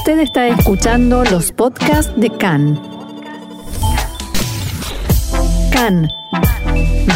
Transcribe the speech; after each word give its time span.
Usted 0.00 0.20
está 0.20 0.48
escuchando 0.48 1.24
los 1.24 1.52
podcasts 1.52 2.10
de 2.16 2.30
CAN. 2.30 2.80
CAN, 5.70 6.08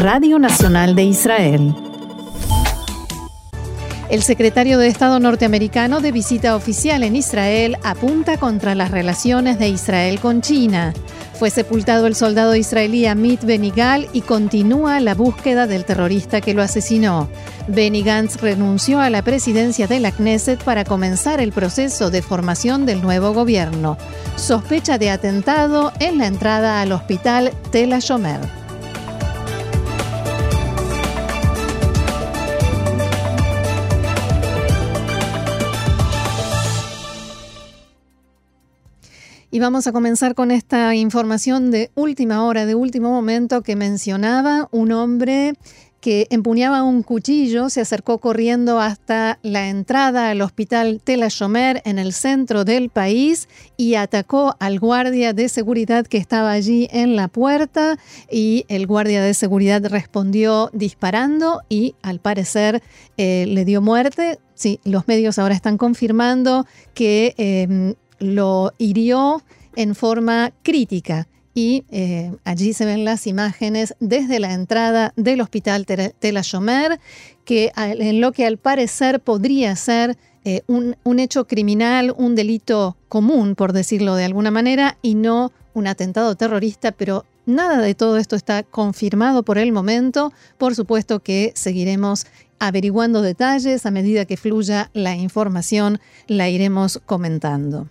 Radio 0.03 0.39
Nacional 0.39 0.95
de 0.95 1.05
Israel. 1.05 1.75
El 4.11 4.23
secretario 4.23 4.77
de 4.77 4.89
Estado 4.89 5.19
norteamericano 5.19 6.03
de 6.03 6.13
visita 6.13 6.55
oficial 6.55 7.05
en 7.05 7.17
Israel 7.17 7.79
apunta 7.83 8.37
contra 8.37 8.75
las 8.75 8.91
relaciones 8.91 9.59
de 9.59 9.71
Israel 9.71 10.21
con 10.21 10.43
China. 10.43 10.93
Fue 11.39 11.51
sepultado 11.51 12.07
el 12.07 12.15
soldado 12.15 12.55
israelí 12.55 13.07
Amit 13.07 13.45
Benigal 13.45 14.09
y 14.13 14.21
continúa 14.21 15.01
la 15.01 15.15
búsqueda 15.15 15.67
del 15.67 15.85
terrorista 15.85 16.41
que 16.41 16.55
lo 16.55 16.63
asesinó. 16.63 17.29
Benny 17.67 18.03
Gantz 18.03 18.41
renunció 18.41 19.01
a 19.01 19.11
la 19.11 19.23
presidencia 19.23 19.87
de 19.87 19.99
la 19.99 20.13
Knesset 20.13 20.63
para 20.63 20.85
comenzar 20.85 21.41
el 21.41 21.53
proceso 21.53 22.11
de 22.11 22.23
formación 22.23 22.87
del 22.87 23.03
nuevo 23.03 23.33
gobierno. 23.33 23.99
Sospecha 24.37 24.97
de 24.97 25.11
atentado 25.11 25.93
en 25.99 26.19
la 26.19 26.29
entrada 26.29 26.81
al 26.81 26.93
hospital 26.93 27.53
Tel 27.73 27.91
Shomer. 27.99 28.64
Y 39.55 39.61
vamos 39.61 39.87
a 39.87 39.93
comenzar 39.93 40.35
con 40.35 40.51
esta 40.51 40.97
información 40.97 41.71
de 41.71 41.93
última 41.95 42.45
hora, 42.45 42.67
de 42.67 42.75
último 42.75 43.13
momento, 43.13 43.63
que 43.63 43.77
mencionaba 43.77 44.69
un 44.73 44.91
hombre 44.91 45.53
que 46.01 46.27
empuñaba 46.31 46.83
un 46.83 47.05
cuchillo, 47.05 47.71
se 47.71 47.81
acercó 47.81 48.19
corriendo 48.19 48.81
hasta 48.81 49.39
la 49.43 49.69
entrada 49.69 50.29
al 50.29 50.43
hospital 50.43 51.01
Tel 51.03 51.23
en 51.85 51.99
el 52.01 52.13
centro 52.13 52.65
del 52.65 52.91
país 52.91 53.49
y 53.77 53.95
atacó 53.95 54.57
al 54.59 54.81
guardia 54.81 55.33
de 55.33 55.49
seguridad 55.49 56.05
que 56.05 56.19
estaba 56.19 56.51
allí 56.51 56.89
en 56.91 57.15
la 57.15 57.29
puerta 57.29 57.97
y 58.29 58.67
el 58.69 58.89
guardia 58.89 59.23
de 59.23 59.35
seguridad 59.35 59.83
respondió 59.87 60.69
disparando 60.73 61.63
y 61.69 61.95
al 62.03 62.19
parecer 62.19 62.83
eh, 63.17 63.47
le 63.47 63.65
dio 63.65 63.81
muerte. 63.81 64.41
Sí, 64.57 64.81
los 64.85 65.09
medios 65.09 65.39
ahora 65.39 65.55
están 65.55 65.79
confirmando 65.79 66.67
que 66.93 67.35
eh, 67.39 67.95
lo 68.19 68.73
hirió 68.79 69.43
en 69.77 69.95
forma 69.95 70.53
crítica 70.63 71.27
y 71.55 71.85
eh, 71.91 72.33
allí 72.45 72.73
se 72.73 72.85
ven 72.85 73.05
las 73.05 73.27
imágenes 73.27 73.95
desde 74.01 74.41
la 74.41 74.53
entrada 74.53 75.13
del 75.17 75.41
hospital 75.41 75.87
Tel 75.87 76.37
Shomer, 76.43 76.99
que 77.45 77.71
en 77.77 78.21
lo 78.21 78.33
que 78.33 78.45
al 78.45 78.59
parecer 78.59 79.21
podría 79.21 79.77
ser 79.77 80.19
eh, 80.45 80.63
un, 80.67 80.97
un, 81.05 81.21
hecho 81.21 81.47
criminal, 81.47 82.13
un 82.19 82.35
delito 82.35 82.97
común, 83.09 83.55
por 83.55 83.73
decirlo 83.73 84.17
de 84.17 84.25
alguna 84.25 84.51
manera, 84.51 84.99
y 85.01 85.15
no 85.15 85.53
un 85.75 85.87
atentado 85.87 86.35
terrorista, 86.35 86.93
pero 86.93 87.25
nada 87.47 87.81
de 87.81 87.95
todo 87.95 88.19
esto 88.19 88.37
está 88.37 88.63
confirmado 88.63 89.45
por 89.45 89.57
el 89.57 89.73
momento. 89.73 90.33
Por 90.59 90.75
supuesto 90.75 91.21
que 91.21 91.53
seguiremos 91.55 92.27
averiguando 92.59 93.23
detalles 93.23 93.87
a 93.87 93.91
medida 93.91 94.25
que 94.25 94.37
fluya 94.37 94.91
la 94.93 95.15
información, 95.15 96.01
la 96.27 96.49
iremos 96.49 97.01
comentando. 97.07 97.89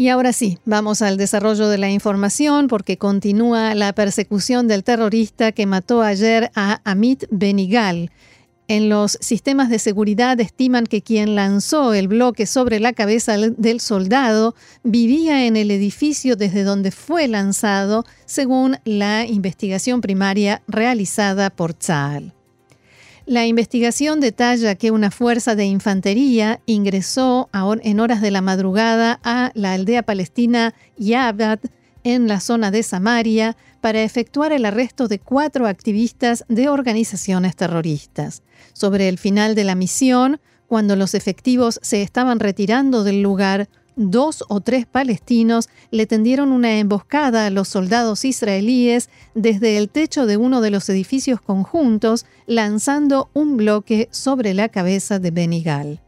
Y 0.00 0.08
ahora 0.08 0.32
sí, 0.32 0.56
vamos 0.64 1.02
al 1.02 1.18
desarrollo 1.18 1.68
de 1.68 1.76
la 1.76 1.90
información 1.90 2.68
porque 2.68 2.96
continúa 2.96 3.74
la 3.74 3.92
persecución 3.92 4.66
del 4.66 4.82
terrorista 4.82 5.52
que 5.52 5.66
mató 5.66 6.00
ayer 6.00 6.50
a 6.54 6.80
Amit 6.84 7.24
Benigal. 7.30 8.10
En 8.66 8.88
los 8.88 9.18
sistemas 9.20 9.68
de 9.68 9.78
seguridad 9.78 10.40
estiman 10.40 10.86
que 10.86 11.02
quien 11.02 11.34
lanzó 11.34 11.92
el 11.92 12.08
bloque 12.08 12.46
sobre 12.46 12.80
la 12.80 12.94
cabeza 12.94 13.36
del 13.36 13.80
soldado 13.80 14.54
vivía 14.84 15.44
en 15.44 15.58
el 15.58 15.70
edificio 15.70 16.34
desde 16.34 16.64
donde 16.64 16.92
fue 16.92 17.28
lanzado, 17.28 18.06
según 18.24 18.78
la 18.86 19.26
investigación 19.26 20.00
primaria 20.00 20.62
realizada 20.66 21.50
por 21.50 21.74
Tzal. 21.74 22.32
La 23.30 23.46
investigación 23.46 24.18
detalla 24.18 24.74
que 24.74 24.90
una 24.90 25.12
fuerza 25.12 25.54
de 25.54 25.64
infantería 25.64 26.58
ingresó 26.66 27.48
en 27.80 28.00
horas 28.00 28.20
de 28.20 28.32
la 28.32 28.40
madrugada 28.40 29.20
a 29.22 29.52
la 29.54 29.74
aldea 29.74 30.02
palestina 30.02 30.74
Yabad 30.96 31.60
en 32.02 32.26
la 32.26 32.40
zona 32.40 32.72
de 32.72 32.82
Samaria 32.82 33.56
para 33.80 34.02
efectuar 34.02 34.50
el 34.52 34.64
arresto 34.64 35.06
de 35.06 35.20
cuatro 35.20 35.68
activistas 35.68 36.44
de 36.48 36.68
organizaciones 36.68 37.54
terroristas. 37.54 38.42
Sobre 38.72 39.08
el 39.08 39.16
final 39.16 39.54
de 39.54 39.62
la 39.62 39.76
misión, 39.76 40.40
cuando 40.66 40.96
los 40.96 41.14
efectivos 41.14 41.78
se 41.84 42.02
estaban 42.02 42.40
retirando 42.40 43.04
del 43.04 43.22
lugar, 43.22 43.68
dos 44.00 44.44
o 44.48 44.60
tres 44.60 44.86
palestinos 44.86 45.68
le 45.90 46.06
tendieron 46.06 46.52
una 46.52 46.78
emboscada 46.78 47.44
a 47.44 47.50
los 47.50 47.68
soldados 47.68 48.24
israelíes 48.24 49.10
desde 49.34 49.76
el 49.76 49.90
techo 49.90 50.24
de 50.24 50.38
uno 50.38 50.62
de 50.62 50.70
los 50.70 50.88
edificios 50.88 51.40
conjuntos, 51.40 52.24
lanzando 52.46 53.28
un 53.34 53.58
bloque 53.58 54.08
sobre 54.10 54.54
la 54.54 54.70
cabeza 54.70 55.18
de 55.18 55.30
Benigal. 55.30 56.00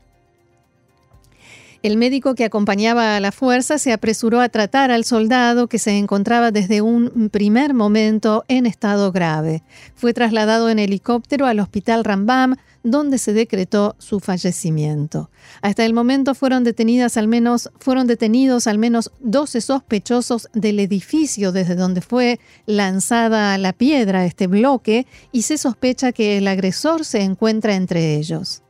El 1.82 1.96
médico 1.96 2.36
que 2.36 2.44
acompañaba 2.44 3.16
a 3.16 3.20
la 3.20 3.32
fuerza 3.32 3.76
se 3.76 3.92
apresuró 3.92 4.40
a 4.40 4.48
tratar 4.48 4.92
al 4.92 5.04
soldado 5.04 5.66
que 5.66 5.80
se 5.80 5.98
encontraba 5.98 6.52
desde 6.52 6.80
un 6.80 7.28
primer 7.28 7.74
momento 7.74 8.44
en 8.46 8.66
estado 8.66 9.10
grave. 9.10 9.64
Fue 9.96 10.14
trasladado 10.14 10.70
en 10.70 10.78
helicóptero 10.78 11.44
al 11.44 11.58
hospital 11.58 12.04
Rambam, 12.04 12.54
donde 12.84 13.18
se 13.18 13.32
decretó 13.32 13.96
su 13.98 14.20
fallecimiento. 14.20 15.30
Hasta 15.60 15.84
el 15.84 15.92
momento 15.92 16.36
fueron, 16.36 16.62
detenidas 16.62 17.16
al 17.16 17.26
menos, 17.26 17.68
fueron 17.80 18.06
detenidos 18.06 18.68
al 18.68 18.78
menos 18.78 19.10
12 19.18 19.60
sospechosos 19.60 20.48
del 20.52 20.78
edificio 20.78 21.50
desde 21.50 21.74
donde 21.74 22.00
fue 22.00 22.38
lanzada 22.64 23.58
la 23.58 23.72
piedra, 23.72 24.24
este 24.24 24.46
bloque, 24.46 25.08
y 25.32 25.42
se 25.42 25.58
sospecha 25.58 26.12
que 26.12 26.38
el 26.38 26.46
agresor 26.46 27.04
se 27.04 27.22
encuentra 27.22 27.74
entre 27.74 28.14
ellos. 28.14 28.62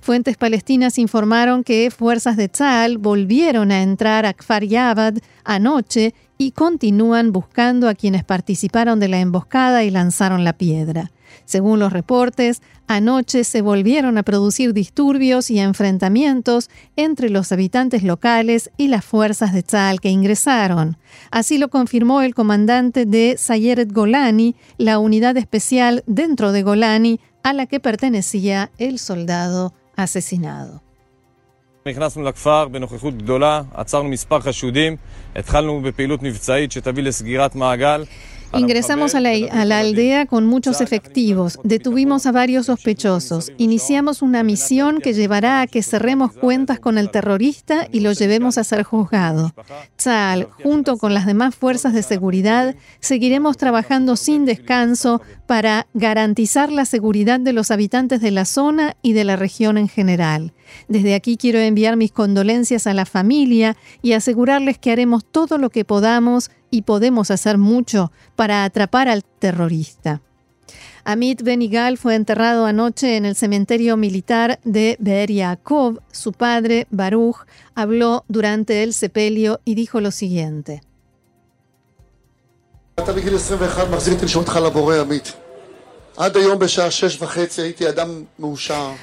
Fuentes 0.00 0.36
palestinas 0.36 0.98
informaron 0.98 1.64
que 1.64 1.90
fuerzas 1.90 2.36
de 2.36 2.48
Tzal 2.48 2.98
volvieron 2.98 3.70
a 3.70 3.82
entrar 3.82 4.24
a 4.26 4.32
Kfar 4.32 4.64
Yabad 4.64 5.14
anoche 5.44 6.14
y 6.38 6.52
continúan 6.52 7.32
buscando 7.32 7.88
a 7.88 7.94
quienes 7.94 8.24
participaron 8.24 9.00
de 9.00 9.08
la 9.08 9.20
emboscada 9.20 9.84
y 9.84 9.90
lanzaron 9.90 10.44
la 10.44 10.52
piedra. 10.52 11.10
Según 11.44 11.78
los 11.78 11.92
reportes, 11.92 12.62
anoche 12.86 13.44
se 13.44 13.60
volvieron 13.60 14.16
a 14.18 14.22
producir 14.22 14.72
disturbios 14.72 15.50
y 15.50 15.58
enfrentamientos 15.58 16.70
entre 16.96 17.28
los 17.28 17.52
habitantes 17.52 18.02
locales 18.02 18.70
y 18.78 18.88
las 18.88 19.04
fuerzas 19.04 19.52
de 19.52 19.62
Tzal 19.62 20.00
que 20.00 20.10
ingresaron. 20.10 20.96
Así 21.30 21.58
lo 21.58 21.68
confirmó 21.68 22.22
el 22.22 22.34
comandante 22.34 23.04
de 23.04 23.36
Sayeret 23.36 23.92
Golani, 23.92 24.56
la 24.78 24.98
unidad 24.98 25.36
especial 25.36 26.02
dentro 26.06 26.52
de 26.52 26.62
Golani 26.62 27.20
a 27.42 27.52
la 27.52 27.66
que 27.66 27.80
pertenecía 27.80 28.70
el 28.78 28.98
soldado 28.98 29.74
asesinado. 29.98 30.88
נכנסנו 31.86 32.22
לכפר 32.22 32.68
בנוכחות 32.68 33.18
גדולה, 33.18 33.62
עצרנו 33.74 34.08
מספר 34.08 34.40
חשודים, 34.40 34.96
התחלנו 35.36 35.80
בפעילות 35.80 36.22
מבצעית 36.22 36.72
שתביא 36.72 37.02
לסגירת 37.02 37.54
מעגל. 37.54 38.04
Ingresamos 38.54 39.14
a 39.14 39.20
la, 39.20 39.30
a 39.50 39.64
la, 39.64 39.80
aldea 39.80 40.26
con 40.26 40.46
muchos 40.46 40.80
efectivos, 40.80 41.58
detuvimos 41.64 42.26
a 42.26 42.32
varios 42.32 42.66
sospechosos, 42.66 43.52
iniciamos 43.58 44.22
una 44.22 44.42
misión 44.42 45.00
que 45.00 45.12
llevará 45.12 45.60
a 45.60 45.66
que 45.66 45.82
cerremos 45.82 46.32
cuentas 46.32 46.80
con 46.80 46.98
el 46.98 47.10
terrorista 47.10 47.86
y 47.92 48.00
lo 48.00 48.12
llevemos 48.12 48.58
a 48.58 48.64
ser 48.64 48.82
juzgado. 48.84 49.52
Tzal, 49.96 50.48
junto 50.62 50.96
con 50.96 51.14
las 51.14 51.26
demás 51.26 51.54
fuerzas 51.54 51.92
de 51.92 52.02
seguridad, 52.02 52.74
seguiremos 53.00 53.56
trabajando 53.56 54.16
sin 54.16 54.46
descanso 54.46 55.20
para 55.46 55.86
garantizar 55.94 56.72
la 56.72 56.84
seguridad 56.84 57.40
de 57.40 57.52
los 57.52 57.70
habitantes 57.70 58.20
de 58.20 58.30
la 58.30 58.44
zona 58.44 58.96
y 59.02 59.12
de 59.12 59.24
la 59.24 59.36
región 59.36 59.78
en 59.78 59.88
general. 59.88 60.52
Desde 60.88 61.14
aquí 61.14 61.36
quiero 61.36 61.58
enviar 61.58 61.96
mis 61.96 62.12
condolencias 62.12 62.86
a 62.86 62.94
la 62.94 63.06
familia 63.06 63.76
y 64.02 64.12
asegurarles 64.12 64.78
que 64.78 64.92
haremos 64.92 65.24
todo 65.24 65.58
lo 65.58 65.70
que 65.70 65.84
podamos 65.84 66.50
y 66.70 66.82
podemos 66.82 67.30
hacer 67.30 67.58
mucho 67.58 68.12
para 68.36 68.64
atrapar 68.64 69.08
al 69.08 69.24
terrorista. 69.24 70.20
Amit 71.04 71.42
Benigal 71.42 71.96
fue 71.96 72.14
enterrado 72.14 72.66
anoche 72.66 73.16
en 73.16 73.24
el 73.24 73.34
cementerio 73.34 73.96
militar 73.96 74.60
de 74.64 74.96
Be'er 75.00 75.32
Yaakov. 75.32 76.00
Su 76.12 76.32
padre, 76.32 76.86
Baruch, 76.90 77.46
habló 77.74 78.24
durante 78.28 78.82
el 78.82 78.92
sepelio 78.92 79.60
y 79.64 79.74
dijo 79.74 80.00
lo 80.00 80.10
siguiente. 80.10 80.82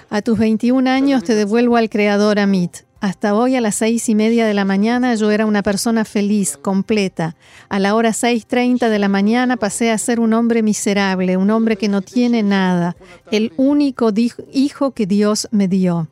A 0.10 0.22
tus 0.22 0.38
21 0.38 0.90
años 0.90 1.24
te 1.24 1.34
devuelvo 1.34 1.78
al 1.78 1.90
Creador 1.90 2.40
Amit. 2.40 2.80
Hasta 3.00 3.36
hoy 3.36 3.56
a 3.56 3.62
las 3.62 3.76
seis 3.76 4.10
y 4.10 4.16
media 4.16 4.46
de 4.46 4.54
la 4.54 4.66
mañana 4.66 5.16
yo 5.16 5.32
era 5.32 5.46
una 5.46 5.64
persona 5.64 6.04
feliz, 6.04 6.58
completa. 6.58 7.38
A 7.70 7.80
la 7.80 7.96
hora 7.96 8.10
6.30 8.10 8.90
de 8.90 9.00
la 9.00 9.08
mañana 9.08 9.56
pasé 9.56 9.92
a 9.92 9.98
ser 9.98 10.20
un 10.20 10.34
hombre 10.34 10.62
miserable, 10.62 11.38
un 11.38 11.52
hombre 11.52 11.78
que 11.78 11.88
no 11.88 12.02
tiene 12.02 12.44
nada, 12.44 12.98
el 13.32 13.54
único 13.56 14.12
hijo 14.52 14.92
que 14.92 15.06
Dios 15.06 15.48
me 15.52 15.70
dio. 15.70 16.10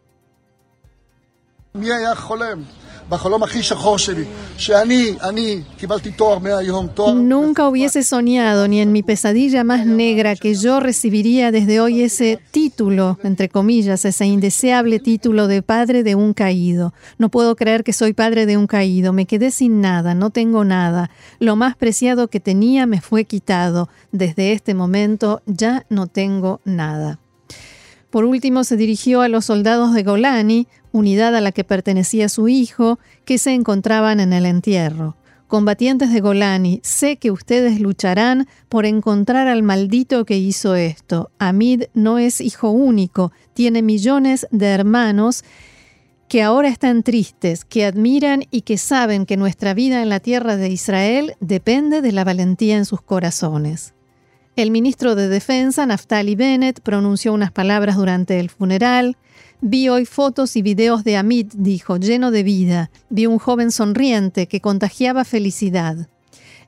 Nunca 7.13 7.67
hubiese 7.67 8.03
soñado, 8.03 8.67
ni 8.67 8.79
en 8.79 8.91
mi 8.91 9.03
pesadilla 9.03 9.63
más 9.63 9.85
negra, 9.85 10.35
que 10.35 10.55
yo 10.55 10.79
recibiría 10.79 11.51
desde 11.51 11.79
hoy 11.79 12.01
ese 12.01 12.39
título, 12.51 13.17
entre 13.23 13.49
comillas, 13.49 14.05
ese 14.05 14.25
indeseable 14.25 14.99
título 14.99 15.47
de 15.47 15.61
padre 15.61 16.03
de 16.03 16.15
un 16.15 16.33
caído. 16.33 16.93
No 17.17 17.29
puedo 17.29 17.55
creer 17.55 17.83
que 17.83 17.93
soy 17.93 18.13
padre 18.13 18.45
de 18.45 18.57
un 18.57 18.67
caído. 18.67 19.13
Me 19.13 19.25
quedé 19.25 19.51
sin 19.51 19.81
nada, 19.81 20.13
no 20.15 20.29
tengo 20.29 20.63
nada. 20.63 21.09
Lo 21.39 21.55
más 21.55 21.75
preciado 21.75 22.27
que 22.27 22.39
tenía 22.39 22.85
me 22.85 23.01
fue 23.01 23.25
quitado. 23.25 23.89
Desde 24.11 24.53
este 24.53 24.73
momento 24.73 25.41
ya 25.45 25.85
no 25.89 26.07
tengo 26.07 26.61
nada. 26.65 27.19
Por 28.13 28.25
último, 28.25 28.63
se 28.63 28.77
dirigió 28.77 29.21
a 29.21 29.27
los 29.27 29.45
soldados 29.45 29.93
de 29.95 30.03
Golani, 30.03 30.67
unidad 30.93 31.35
a 31.35 31.41
la 31.41 31.51
que 31.51 31.65
pertenecía 31.65 32.29
su 32.29 32.47
hijo, 32.47 32.99
que 33.25 33.37
se 33.37 33.51
encontraban 33.51 34.21
en 34.21 34.31
el 34.31 34.45
entierro. 34.45 35.17
Combatientes 35.47 36.11
de 36.13 36.21
Golani, 36.21 36.79
sé 36.83 37.17
que 37.17 37.29
ustedes 37.29 37.79
lucharán 37.79 38.47
por 38.69 38.85
encontrar 38.85 39.47
al 39.47 39.61
maldito 39.61 40.23
que 40.25 40.37
hizo 40.37 40.75
esto. 40.75 41.29
Amid 41.37 41.83
no 41.93 42.17
es 42.17 42.39
hijo 42.39 42.69
único, 42.71 43.33
tiene 43.53 43.81
millones 43.81 44.47
de 44.49 44.67
hermanos 44.67 45.43
que 46.27 46.41
ahora 46.41 46.69
están 46.69 47.03
tristes, 47.03 47.65
que 47.65 47.85
admiran 47.85 48.45
y 48.49 48.61
que 48.61 48.79
saben 48.79 49.27
que 49.27 49.37
nuestra 49.37 49.75
vida 49.75 50.01
en 50.01 50.09
la 50.09 50.19
tierra 50.19 50.57
de 50.57 50.69
Israel 50.69 51.35
depende 51.39 52.01
de 52.01 52.11
la 52.11 52.23
valentía 52.23 52.77
en 52.77 52.85
sus 52.85 53.01
corazones. 53.01 53.93
El 54.55 54.71
ministro 54.71 55.15
de 55.15 55.29
Defensa, 55.29 55.85
Naftali 55.85 56.35
Bennett, 56.35 56.79
pronunció 56.81 57.33
unas 57.33 57.51
palabras 57.51 57.97
durante 57.97 58.39
el 58.39 58.49
funeral. 58.49 59.17
Vi 59.65 59.87
hoy 59.87 60.05
fotos 60.05 60.57
y 60.57 60.61
videos 60.61 61.05
de 61.05 61.15
Amit, 61.15 61.53
dijo, 61.53 61.95
lleno 61.95 62.31
de 62.31 62.43
vida. 62.43 62.91
Vi 63.09 63.27
un 63.27 63.39
joven 63.39 63.71
sonriente 63.71 64.45
que 64.45 64.59
contagiaba 64.59 65.23
felicidad. 65.23 66.09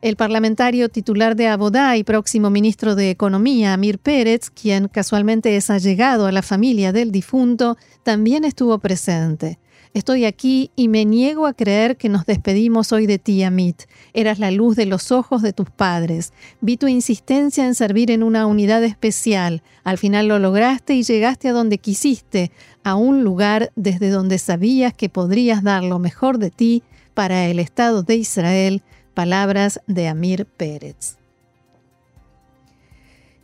El 0.01 0.15
parlamentario 0.15 0.87
titular 0.87 1.35
de 1.35 1.49
Abodá 1.49 1.97
y 1.97 2.05
próximo 2.05 2.49
ministro 2.49 2.95
de 2.95 3.09
Economía, 3.09 3.73
Amir 3.73 3.99
Pérez, 3.99 4.49
quien 4.49 4.87
casualmente 4.87 5.57
es 5.57 5.69
allegado 5.69 6.25
a 6.25 6.31
la 6.31 6.41
familia 6.41 6.93
del 6.93 7.11
difunto, 7.11 7.75
también 8.03 8.45
estuvo 8.45 8.79
presente. 8.79 9.59
Estoy 9.95 10.25
aquí 10.25 10.71
y 10.75 10.89
me 10.89 11.05
niego 11.05 11.47
a 11.47 11.53
creer 11.53 11.95
que 11.95 12.09
nos 12.09 12.25
despedimos 12.25 12.91
hoy 12.91 13.07
de 13.07 13.17
ti, 13.17 13.43
Amit. 13.43 13.83
Eras 14.13 14.39
la 14.39 14.51
luz 14.51 14.75
de 14.75 14.85
los 14.85 15.13
ojos 15.13 15.41
de 15.41 15.53
tus 15.53 15.69
padres. 15.69 16.33
Vi 16.59 16.75
tu 16.75 16.87
insistencia 16.87 17.65
en 17.65 17.75
servir 17.75 18.11
en 18.11 18.21
una 18.21 18.45
unidad 18.45 18.83
especial. 18.83 19.63
Al 19.85 19.97
final 19.97 20.27
lo 20.27 20.37
lograste 20.37 20.95
y 20.95 21.03
llegaste 21.03 21.47
a 21.47 21.53
donde 21.53 21.77
quisiste, 21.77 22.51
a 22.85 22.93
un 22.95 23.23
lugar 23.23 23.71
desde 23.75 24.11
donde 24.11 24.37
sabías 24.37 24.93
que 24.93 25.09
podrías 25.09 25.63
dar 25.63 25.83
lo 25.83 25.97
mejor 25.97 26.37
de 26.37 26.51
ti 26.51 26.83
para 27.15 27.47
el 27.47 27.59
Estado 27.59 28.03
de 28.03 28.15
Israel. 28.15 28.83
Palabras 29.15 29.81
de 29.87 30.07
Amir 30.07 30.45
Pérez. 30.45 31.17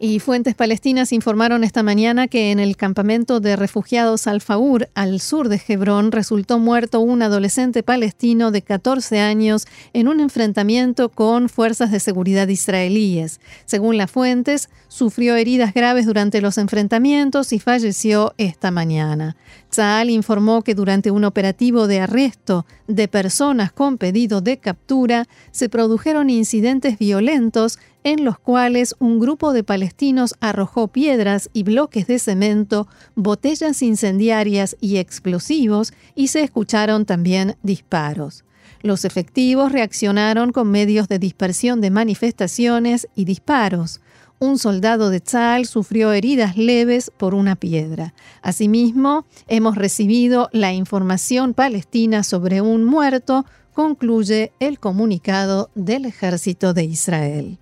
Y 0.04 0.20
fuentes 0.20 0.56
palestinas 0.56 1.12
informaron 1.12 1.64
esta 1.64 1.84
mañana 1.84 2.28
que 2.28 2.50
en 2.50 2.60
el 2.60 2.76
campamento 2.76 3.40
de 3.40 3.56
refugiados 3.56 4.26
Al-Faur, 4.26 4.90
al 4.96 5.20
sur 5.20 5.48
de 5.48 5.62
Hebrón, 5.68 6.12
resultó 6.12 6.58
muerto 6.58 7.00
un 7.02 7.22
adolescente 7.22 7.84
palestino 7.84 8.50
de 8.50 8.64
14 8.64 9.20
años 9.20 9.68
en 9.94 10.08
un 10.08 10.20
enfrentamiento 10.20 11.10
con 11.10 11.50
fuerzas 11.50 11.92
de 11.92 12.00
seguridad 12.00 12.48
israelíes. 12.48 13.40
Según 13.66 13.98
las 13.98 14.10
fuentes, 14.10 14.70
sufrió 14.92 15.38
heridas 15.38 15.74
graves 15.74 16.06
durante 16.06 16.42
los 16.42 16.58
enfrentamientos 16.58 17.54
y 17.54 17.60
falleció 17.60 18.34
esta 18.38 18.72
mañana. 18.72 19.38
Tzal 19.70 20.10
informó 20.10 20.64
que 20.64 20.76
durante 20.76 21.12
un 21.12 21.24
operativo 21.24 21.88
de 21.88 22.02
arresto 22.02 22.66
de 22.90 23.08
personas 23.08 23.72
con 23.72 23.98
pedido 23.98 24.42
de 24.42 24.58
captura 24.58 25.30
se 25.52 25.70
produjeron 25.70 26.30
incidentes 26.30 27.00
violentos 27.00 27.80
en 28.04 28.26
los 28.26 28.38
cuales 28.38 28.94
un 29.00 29.22
grupo 29.22 29.54
de 29.54 29.64
palestinos 29.64 30.36
arrojó 30.42 30.90
piedras 30.90 31.50
y 31.54 31.64
bloques 31.64 32.06
de 32.08 32.20
cemento, 32.20 32.90
botellas 33.16 33.82
incendiarias 33.82 34.76
y 34.82 34.98
explosivos 34.98 35.94
y 36.16 36.28
se 36.28 36.44
escucharon 36.44 37.06
también 37.06 37.56
disparos. 37.64 38.44
Los 38.82 39.06
efectivos 39.06 39.72
reaccionaron 39.72 40.52
con 40.52 40.70
medios 40.70 41.08
de 41.08 41.18
dispersión 41.18 41.80
de 41.80 41.92
manifestaciones 41.92 43.08
y 43.16 43.24
disparos 43.24 44.02
un 44.42 44.58
soldado 44.58 45.12
de 45.12 45.22
Tzal 45.22 45.68
sufrió 45.68 46.12
heridas 46.14 46.58
leves 46.58 47.12
por 47.16 47.36
una 47.36 47.56
piedra. 47.56 48.16
Asimismo, 48.42 49.26
hemos 49.48 49.76
recibido 49.76 50.50
la 50.52 50.74
información 50.74 51.54
palestina 51.54 52.24
sobre 52.24 52.60
un 52.60 52.84
muerto, 52.84 53.46
concluye 53.74 54.52
el 54.60 54.80
comunicado 54.80 55.70
del 55.76 56.06
ejército 56.06 56.74
de 56.74 56.86
Israel. 56.86 57.61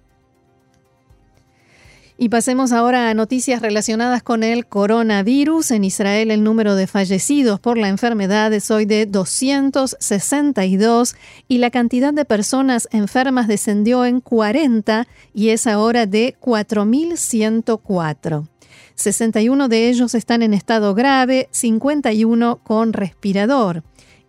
Y 2.22 2.28
pasemos 2.28 2.74
ahora 2.74 3.10
a 3.10 3.14
noticias 3.14 3.62
relacionadas 3.62 4.24
con 4.24 4.44
el 4.44 4.66
coronavirus. 4.66 5.72
En 5.72 5.86
Israel 5.86 6.32
el 6.32 6.44
número 6.44 6.76
de 6.76 6.86
fallecidos 6.86 7.62
por 7.62 7.78
la 7.78 7.88
enfermedad 7.88 8.52
es 8.52 8.70
hoy 8.72 8.84
de 8.84 9.06
262 9.06 11.16
y 11.48 11.60
la 11.60 11.72
cantidad 11.72 12.14
de 12.14 12.26
personas 12.26 12.90
enfermas 12.92 13.48
descendió 13.48 14.04
en 14.04 14.20
40 14.20 15.08
y 15.34 15.52
es 15.52 15.66
ahora 15.66 16.08
de 16.08 16.36
4.104. 16.42 18.50
61 18.96 19.70
de 19.70 19.88
ellos 19.88 20.14
están 20.14 20.44
en 20.44 20.54
estado 20.54 20.94
grave, 20.94 21.48
51 21.52 22.60
con 22.62 22.92
respirador. 22.92 23.82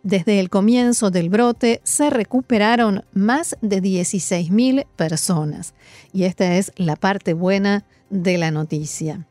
Desde 0.03 0.41
el 0.41 0.49
comienzo 0.49 1.11
del 1.11 1.29
brote 1.29 1.81
se 1.85 2.09
recuperaron 2.09 3.05
más 3.13 3.57
de 3.61 3.83
16.000 3.83 4.87
personas. 4.97 5.75
Y 6.13 6.25
esta 6.25 6.57
es 6.57 6.73
la 6.77 6.97
parte 6.97 7.35
buena 7.35 7.85
de 8.09 8.39
la 8.39 8.51
noticia. 8.51 9.27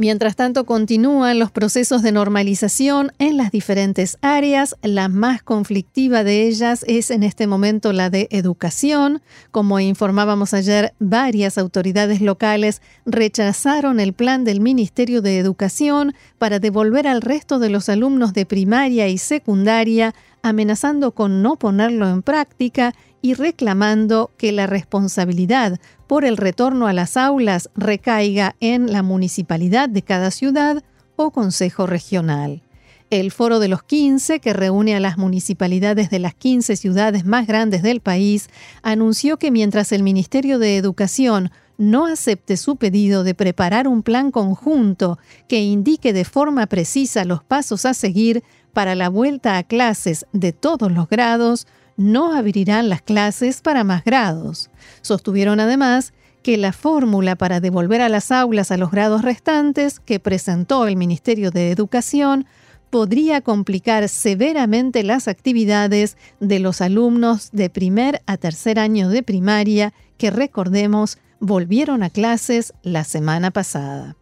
Mientras 0.00 0.36
tanto, 0.36 0.64
continúan 0.64 1.40
los 1.40 1.50
procesos 1.50 2.02
de 2.02 2.12
normalización 2.12 3.10
en 3.18 3.36
las 3.36 3.50
diferentes 3.50 4.16
áreas. 4.22 4.76
La 4.80 5.08
más 5.08 5.42
conflictiva 5.42 6.22
de 6.22 6.46
ellas 6.46 6.84
es 6.86 7.10
en 7.10 7.24
este 7.24 7.48
momento 7.48 7.92
la 7.92 8.08
de 8.08 8.28
educación. 8.30 9.22
Como 9.50 9.80
informábamos 9.80 10.54
ayer, 10.54 10.94
varias 11.00 11.58
autoridades 11.58 12.20
locales 12.20 12.80
rechazaron 13.06 13.98
el 13.98 14.12
plan 14.12 14.44
del 14.44 14.60
Ministerio 14.60 15.20
de 15.20 15.40
Educación 15.40 16.14
para 16.38 16.60
devolver 16.60 17.08
al 17.08 17.20
resto 17.20 17.58
de 17.58 17.68
los 17.68 17.88
alumnos 17.88 18.32
de 18.34 18.46
primaria 18.46 19.08
y 19.08 19.18
secundaria, 19.18 20.14
amenazando 20.42 21.10
con 21.10 21.42
no 21.42 21.56
ponerlo 21.56 22.08
en 22.08 22.22
práctica 22.22 22.94
y 23.28 23.34
reclamando 23.34 24.30
que 24.38 24.52
la 24.52 24.66
responsabilidad 24.66 25.78
por 26.06 26.24
el 26.24 26.38
retorno 26.38 26.86
a 26.86 26.94
las 26.94 27.18
aulas 27.18 27.68
recaiga 27.74 28.56
en 28.58 28.90
la 28.90 29.02
municipalidad 29.02 29.90
de 29.90 30.00
cada 30.00 30.30
ciudad 30.30 30.82
o 31.14 31.30
consejo 31.30 31.86
regional. 31.86 32.62
El 33.10 33.30
Foro 33.30 33.58
de 33.58 33.68
los 33.68 33.82
15, 33.82 34.40
que 34.40 34.54
reúne 34.54 34.96
a 34.96 35.00
las 35.00 35.18
municipalidades 35.18 36.08
de 36.08 36.20
las 36.20 36.32
15 36.32 36.74
ciudades 36.76 37.26
más 37.26 37.46
grandes 37.46 37.82
del 37.82 38.00
país, 38.00 38.48
anunció 38.82 39.38
que 39.38 39.50
mientras 39.50 39.92
el 39.92 40.02
Ministerio 40.02 40.58
de 40.58 40.78
Educación 40.78 41.50
no 41.76 42.06
acepte 42.06 42.56
su 42.56 42.76
pedido 42.76 43.24
de 43.24 43.34
preparar 43.34 43.88
un 43.88 44.02
plan 44.02 44.30
conjunto 44.30 45.18
que 45.48 45.60
indique 45.60 46.14
de 46.14 46.24
forma 46.24 46.66
precisa 46.66 47.26
los 47.26 47.44
pasos 47.44 47.84
a 47.84 47.92
seguir 47.92 48.42
para 48.72 48.94
la 48.94 49.10
vuelta 49.10 49.58
a 49.58 49.64
clases 49.64 50.24
de 50.32 50.54
todos 50.54 50.90
los 50.90 51.10
grados, 51.10 51.66
no 51.98 52.32
abrirán 52.32 52.88
las 52.88 53.02
clases 53.02 53.60
para 53.60 53.84
más 53.84 54.04
grados. 54.04 54.70
Sostuvieron 55.02 55.60
además 55.60 56.14
que 56.42 56.56
la 56.56 56.72
fórmula 56.72 57.36
para 57.36 57.60
devolver 57.60 58.00
a 58.00 58.08
las 58.08 58.30
aulas 58.30 58.70
a 58.70 58.78
los 58.78 58.90
grados 58.90 59.22
restantes 59.22 60.00
que 60.00 60.20
presentó 60.20 60.86
el 60.86 60.96
Ministerio 60.96 61.50
de 61.50 61.72
Educación 61.72 62.46
podría 62.88 63.42
complicar 63.42 64.08
severamente 64.08 65.02
las 65.02 65.28
actividades 65.28 66.16
de 66.40 66.60
los 66.60 66.80
alumnos 66.80 67.50
de 67.52 67.68
primer 67.68 68.22
a 68.26 68.36
tercer 68.36 68.78
año 68.78 69.08
de 69.08 69.22
primaria 69.22 69.92
que, 70.16 70.30
recordemos, 70.30 71.18
volvieron 71.40 72.02
a 72.02 72.10
clases 72.10 72.72
la 72.82 73.04
semana 73.04 73.50
pasada. 73.50 74.16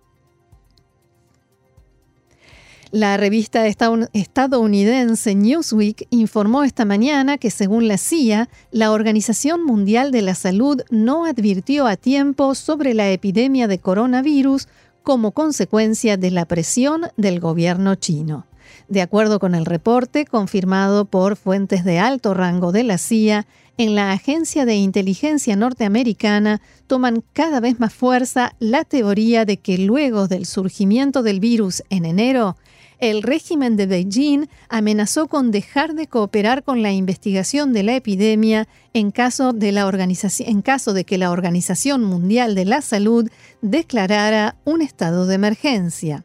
La 2.92 3.16
revista 3.16 3.66
estadounidense 3.66 5.34
Newsweek 5.34 6.06
informó 6.10 6.62
esta 6.62 6.84
mañana 6.84 7.36
que 7.36 7.50
según 7.50 7.88
la 7.88 7.98
CIA, 7.98 8.48
la 8.70 8.92
Organización 8.92 9.64
Mundial 9.64 10.12
de 10.12 10.22
la 10.22 10.36
Salud 10.36 10.82
no 10.90 11.26
advirtió 11.26 11.88
a 11.88 11.96
tiempo 11.96 12.54
sobre 12.54 12.94
la 12.94 13.10
epidemia 13.10 13.66
de 13.66 13.80
coronavirus 13.80 14.68
como 15.02 15.32
consecuencia 15.32 16.16
de 16.16 16.30
la 16.30 16.46
presión 16.46 17.08
del 17.16 17.40
gobierno 17.40 17.96
chino. 17.96 18.46
De 18.88 19.02
acuerdo 19.02 19.40
con 19.40 19.56
el 19.56 19.66
reporte 19.66 20.24
confirmado 20.24 21.06
por 21.06 21.36
fuentes 21.36 21.84
de 21.84 21.98
alto 21.98 22.34
rango 22.34 22.70
de 22.70 22.84
la 22.84 22.98
CIA, 22.98 23.46
en 23.78 23.94
la 23.94 24.12
agencia 24.12 24.64
de 24.64 24.76
inteligencia 24.76 25.56
norteamericana 25.56 26.62
toman 26.86 27.22
cada 27.32 27.60
vez 27.60 27.80
más 27.80 27.92
fuerza 27.92 28.54
la 28.58 28.84
teoría 28.84 29.44
de 29.44 29.56
que 29.58 29.76
luego 29.76 30.28
del 30.28 30.46
surgimiento 30.46 31.22
del 31.22 31.40
virus 31.40 31.82
en 31.90 32.04
enero, 32.04 32.56
el 32.98 33.22
régimen 33.22 33.76
de 33.76 33.86
Beijing 33.86 34.46
amenazó 34.68 35.26
con 35.26 35.50
dejar 35.50 35.94
de 35.94 36.06
cooperar 36.06 36.62
con 36.62 36.82
la 36.82 36.92
investigación 36.92 37.72
de 37.72 37.82
la 37.82 37.96
epidemia 37.96 38.68
en 38.94 39.10
caso 39.10 39.52
de, 39.52 41.04
que 41.04 41.18
la 41.18 41.30
Organización 41.30 42.04
Mundial 42.04 42.54
de 42.54 42.64
la 42.64 42.80
Salud 42.80 43.28
declarara 43.60 44.56
un 44.64 44.80
estado 44.80 45.26
de 45.26 45.34
emergencia. 45.34 46.24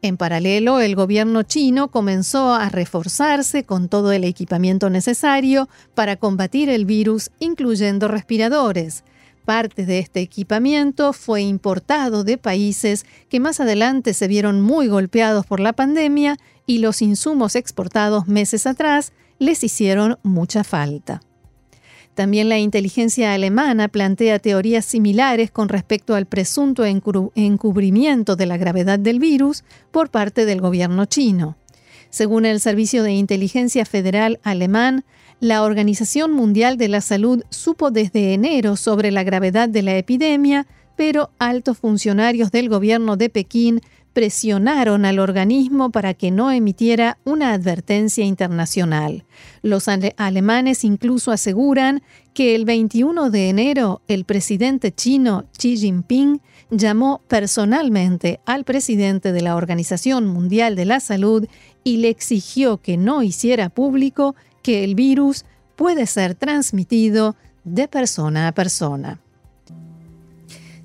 En 0.00 0.16
paralelo, 0.16 0.80
el 0.80 0.94
gobierno 0.94 1.42
chino 1.42 1.88
comenzó 1.88 2.54
a 2.54 2.68
reforzarse 2.68 3.64
con 3.64 3.88
todo 3.88 4.12
el 4.12 4.24
equipamiento 4.24 4.90
necesario 4.90 5.68
para 5.94 6.16
combatir 6.16 6.68
el 6.68 6.84
virus, 6.84 7.30
incluyendo 7.40 8.06
respiradores. 8.06 9.02
Parte 9.48 9.86
de 9.86 9.98
este 9.98 10.20
equipamiento 10.20 11.14
fue 11.14 11.40
importado 11.40 12.22
de 12.22 12.36
países 12.36 13.06
que 13.30 13.40
más 13.40 13.60
adelante 13.60 14.12
se 14.12 14.28
vieron 14.28 14.60
muy 14.60 14.88
golpeados 14.88 15.46
por 15.46 15.58
la 15.58 15.72
pandemia 15.72 16.36
y 16.66 16.80
los 16.80 17.00
insumos 17.00 17.56
exportados 17.56 18.28
meses 18.28 18.66
atrás 18.66 19.14
les 19.38 19.64
hicieron 19.64 20.18
mucha 20.22 20.64
falta. 20.64 21.22
También 22.12 22.50
la 22.50 22.58
inteligencia 22.58 23.32
alemana 23.32 23.88
plantea 23.88 24.38
teorías 24.38 24.84
similares 24.84 25.50
con 25.50 25.70
respecto 25.70 26.14
al 26.14 26.26
presunto 26.26 26.84
encubrimiento 26.84 28.36
de 28.36 28.44
la 28.44 28.58
gravedad 28.58 28.98
del 28.98 29.18
virus 29.18 29.64
por 29.90 30.10
parte 30.10 30.44
del 30.44 30.60
gobierno 30.60 31.06
chino. 31.06 31.56
Según 32.10 32.44
el 32.44 32.60
Servicio 32.60 33.02
de 33.02 33.12
Inteligencia 33.12 33.86
Federal 33.86 34.40
alemán, 34.42 35.06
la 35.40 35.62
Organización 35.62 36.32
Mundial 36.32 36.76
de 36.76 36.88
la 36.88 37.00
Salud 37.00 37.44
supo 37.50 37.90
desde 37.90 38.34
enero 38.34 38.76
sobre 38.76 39.10
la 39.10 39.22
gravedad 39.22 39.68
de 39.68 39.82
la 39.82 39.96
epidemia, 39.96 40.66
pero 40.96 41.30
altos 41.38 41.78
funcionarios 41.78 42.50
del 42.50 42.68
gobierno 42.68 43.16
de 43.16 43.30
Pekín 43.30 43.80
presionaron 44.12 45.04
al 45.04 45.20
organismo 45.20 45.90
para 45.90 46.12
que 46.12 46.32
no 46.32 46.50
emitiera 46.50 47.18
una 47.24 47.52
advertencia 47.52 48.24
internacional. 48.24 49.24
Los 49.62 49.86
alemanes 50.16 50.82
incluso 50.82 51.30
aseguran 51.30 52.02
que 52.34 52.56
el 52.56 52.64
21 52.64 53.30
de 53.30 53.48
enero 53.48 54.02
el 54.08 54.24
presidente 54.24 54.92
chino 54.92 55.44
Xi 55.56 55.76
Jinping 55.76 56.40
llamó 56.70 57.22
personalmente 57.28 58.40
al 58.44 58.64
presidente 58.64 59.32
de 59.32 59.40
la 59.40 59.54
Organización 59.54 60.26
Mundial 60.26 60.74
de 60.74 60.84
la 60.84 60.98
Salud 60.98 61.46
y 61.84 61.98
le 61.98 62.08
exigió 62.08 62.78
que 62.78 62.96
no 62.96 63.22
hiciera 63.22 63.68
público 63.68 64.34
que 64.68 64.84
el 64.84 64.94
virus 64.94 65.46
puede 65.76 66.04
ser 66.04 66.34
transmitido 66.34 67.36
de 67.64 67.88
persona 67.88 68.48
a 68.48 68.52
persona. 68.52 69.18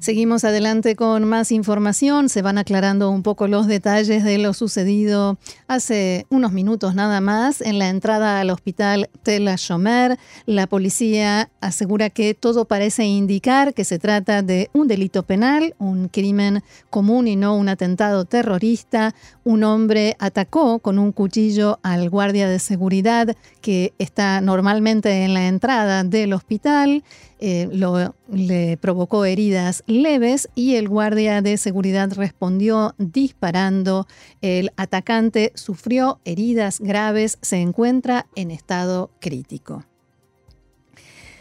Seguimos 0.03 0.43
adelante 0.43 0.97
con 0.97 1.23
más 1.23 1.49
información. 1.53 2.27
Se 2.27 2.41
van 2.41 2.57
aclarando 2.57 3.09
un 3.09 3.23
poco 3.23 3.47
los 3.47 3.67
detalles 3.67 4.25
de 4.25 4.37
lo 4.37 4.53
sucedido 4.53 5.37
hace 5.69 6.25
unos 6.29 6.51
minutos 6.51 6.93
nada 6.93 7.21
más 7.21 7.61
en 7.61 7.79
la 7.79 7.87
entrada 7.87 8.41
al 8.41 8.49
hospital 8.49 9.09
Tel 9.23 9.45
Shomer. 9.45 10.19
La 10.45 10.67
policía 10.67 11.49
asegura 11.61 12.09
que 12.09 12.33
todo 12.33 12.65
parece 12.65 13.05
indicar 13.05 13.73
que 13.73 13.85
se 13.85 13.97
trata 13.97 14.41
de 14.41 14.69
un 14.73 14.89
delito 14.89 15.23
penal, 15.23 15.73
un 15.79 16.09
crimen 16.09 16.63
común 16.89 17.29
y 17.29 17.37
no 17.37 17.55
un 17.55 17.69
atentado 17.69 18.25
terrorista. 18.25 19.15
Un 19.45 19.63
hombre 19.63 20.17
atacó 20.19 20.79
con 20.79 20.99
un 20.99 21.13
cuchillo 21.13 21.79
al 21.81 22.09
guardia 22.09 22.49
de 22.49 22.59
seguridad 22.59 23.37
que 23.61 23.93
está 23.99 24.41
normalmente 24.41 25.23
en 25.23 25.33
la 25.33 25.47
entrada 25.47 26.03
del 26.03 26.33
hospital. 26.33 27.05
Eh, 27.45 27.67
lo, 27.73 28.15
le 28.31 28.77
provocó 28.77 29.25
heridas 29.25 29.83
leves 29.85 30.47
y 30.55 30.75
el 30.75 30.87
guardia 30.87 31.41
de 31.41 31.57
seguridad 31.57 32.09
respondió 32.13 32.95
disparando. 32.97 34.07
El 34.39 34.71
atacante 34.77 35.51
sufrió 35.53 36.21
heridas 36.23 36.79
graves, 36.79 37.37
se 37.41 37.57
encuentra 37.57 38.27
en 38.35 38.49
estado 38.49 39.11
crítico. 39.19 39.83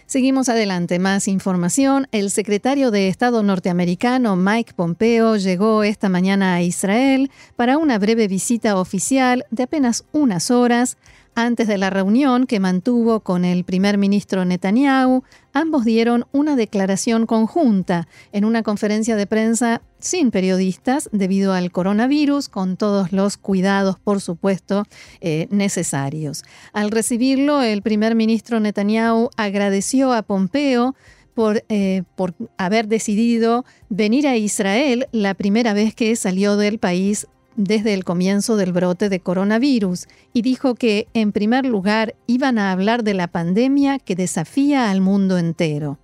Seguimos 0.06 0.48
adelante, 0.48 0.98
más 0.98 1.28
información. 1.28 2.08
El 2.10 2.32
secretario 2.32 2.90
de 2.90 3.06
Estado 3.06 3.44
norteamericano 3.44 4.34
Mike 4.34 4.74
Pompeo 4.74 5.36
llegó 5.36 5.84
esta 5.84 6.08
mañana 6.08 6.54
a 6.54 6.62
Israel 6.62 7.30
para 7.54 7.78
una 7.78 8.00
breve 8.00 8.26
visita 8.26 8.76
oficial 8.76 9.46
de 9.52 9.62
apenas 9.62 10.04
unas 10.10 10.50
horas 10.50 10.98
antes 11.34 11.66
de 11.66 11.78
la 11.78 11.90
reunión 11.90 12.46
que 12.46 12.60
mantuvo 12.60 13.20
con 13.20 13.44
el 13.44 13.64
primer 13.64 13.98
ministro 13.98 14.44
Netanyahu, 14.44 15.22
ambos 15.52 15.84
dieron 15.84 16.26
una 16.32 16.56
declaración 16.56 17.26
conjunta 17.26 18.06
en 18.32 18.44
una 18.44 18.62
conferencia 18.62 19.16
de 19.16 19.26
prensa 19.26 19.82
sin 19.98 20.30
periodistas 20.30 21.08
debido 21.12 21.52
al 21.52 21.72
coronavirus, 21.72 22.48
con 22.48 22.76
todos 22.76 23.12
los 23.12 23.36
cuidados, 23.36 23.98
por 23.98 24.20
supuesto, 24.20 24.84
eh, 25.20 25.46
necesarios. 25.50 26.42
Al 26.72 26.90
recibirlo, 26.90 27.62
el 27.62 27.82
primer 27.82 28.14
ministro 28.14 28.60
Netanyahu 28.60 29.30
agradeció 29.36 30.12
a 30.12 30.22
Pompeo 30.22 30.94
por, 31.34 31.64
eh, 31.68 32.02
por, 32.14 32.34
haber 32.58 32.88
decidido 32.88 33.64
venir 33.88 34.26
a 34.26 34.36
Israel 34.36 35.06
la 35.12 35.34
primera 35.34 35.72
vez 35.72 35.94
que 35.94 36.14
salió 36.16 36.56
del 36.56 36.78
país 36.78 37.26
desde 37.56 37.94
el 37.94 38.04
comienzo 38.04 38.56
del 38.56 38.72
brote 38.72 39.08
de 39.08 39.20
coronavirus 39.20 40.08
y 40.32 40.42
dijo 40.42 40.74
que, 40.74 41.08
en 41.14 41.32
primer 41.32 41.66
lugar, 41.66 42.14
iban 42.26 42.58
a 42.58 42.72
hablar 42.72 43.04
de 43.04 43.14
la 43.14 43.28
pandemia 43.28 43.98
que 43.98 44.16
desafía 44.16 44.90
al 44.90 45.00
mundo 45.00 45.38
entero. 45.38 45.98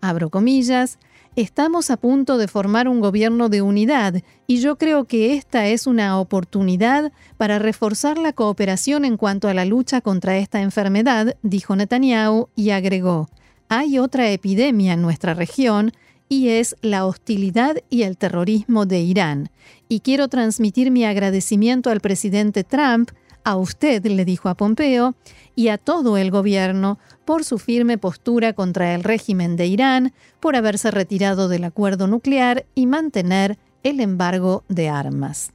Abro 0.00 0.30
comillas, 0.30 0.98
estamos 1.36 1.90
a 1.90 1.96
punto 1.96 2.38
de 2.38 2.48
formar 2.48 2.88
un 2.88 3.00
gobierno 3.00 3.48
de 3.48 3.62
unidad 3.62 4.22
y 4.46 4.58
yo 4.58 4.76
creo 4.76 5.04
que 5.04 5.34
esta 5.34 5.66
es 5.66 5.86
una 5.86 6.18
oportunidad 6.18 7.12
para 7.36 7.58
reforzar 7.58 8.18
la 8.18 8.32
cooperación 8.32 9.04
en 9.04 9.16
cuanto 9.16 9.48
a 9.48 9.54
la 9.54 9.64
lucha 9.64 10.00
contra 10.00 10.36
esta 10.36 10.60
enfermedad, 10.60 11.36
dijo 11.42 11.74
Netanyahu 11.76 12.48
y 12.54 12.70
agregó, 12.70 13.28
hay 13.68 13.98
otra 13.98 14.30
epidemia 14.30 14.92
en 14.92 15.02
nuestra 15.02 15.32
región 15.32 15.92
y 16.32 16.48
es 16.48 16.76
la 16.80 17.04
hostilidad 17.04 17.76
y 17.90 18.04
el 18.04 18.16
terrorismo 18.16 18.86
de 18.86 19.00
Irán. 19.00 19.50
Y 19.86 20.00
quiero 20.00 20.28
transmitir 20.28 20.90
mi 20.90 21.04
agradecimiento 21.04 21.90
al 21.90 22.00
presidente 22.00 22.64
Trump, 22.64 23.10
a 23.44 23.56
usted, 23.56 24.02
le 24.06 24.24
dijo 24.24 24.48
a 24.48 24.54
Pompeo, 24.54 25.14
y 25.54 25.68
a 25.68 25.76
todo 25.76 26.16
el 26.16 26.30
gobierno 26.30 26.98
por 27.26 27.44
su 27.44 27.58
firme 27.58 27.98
postura 27.98 28.54
contra 28.54 28.94
el 28.94 29.04
régimen 29.04 29.56
de 29.56 29.66
Irán, 29.66 30.14
por 30.40 30.56
haberse 30.56 30.90
retirado 30.90 31.48
del 31.48 31.64
acuerdo 31.64 32.06
nuclear 32.06 32.64
y 32.74 32.86
mantener 32.86 33.58
el 33.82 34.00
embargo 34.00 34.64
de 34.70 34.88
armas. 34.88 35.52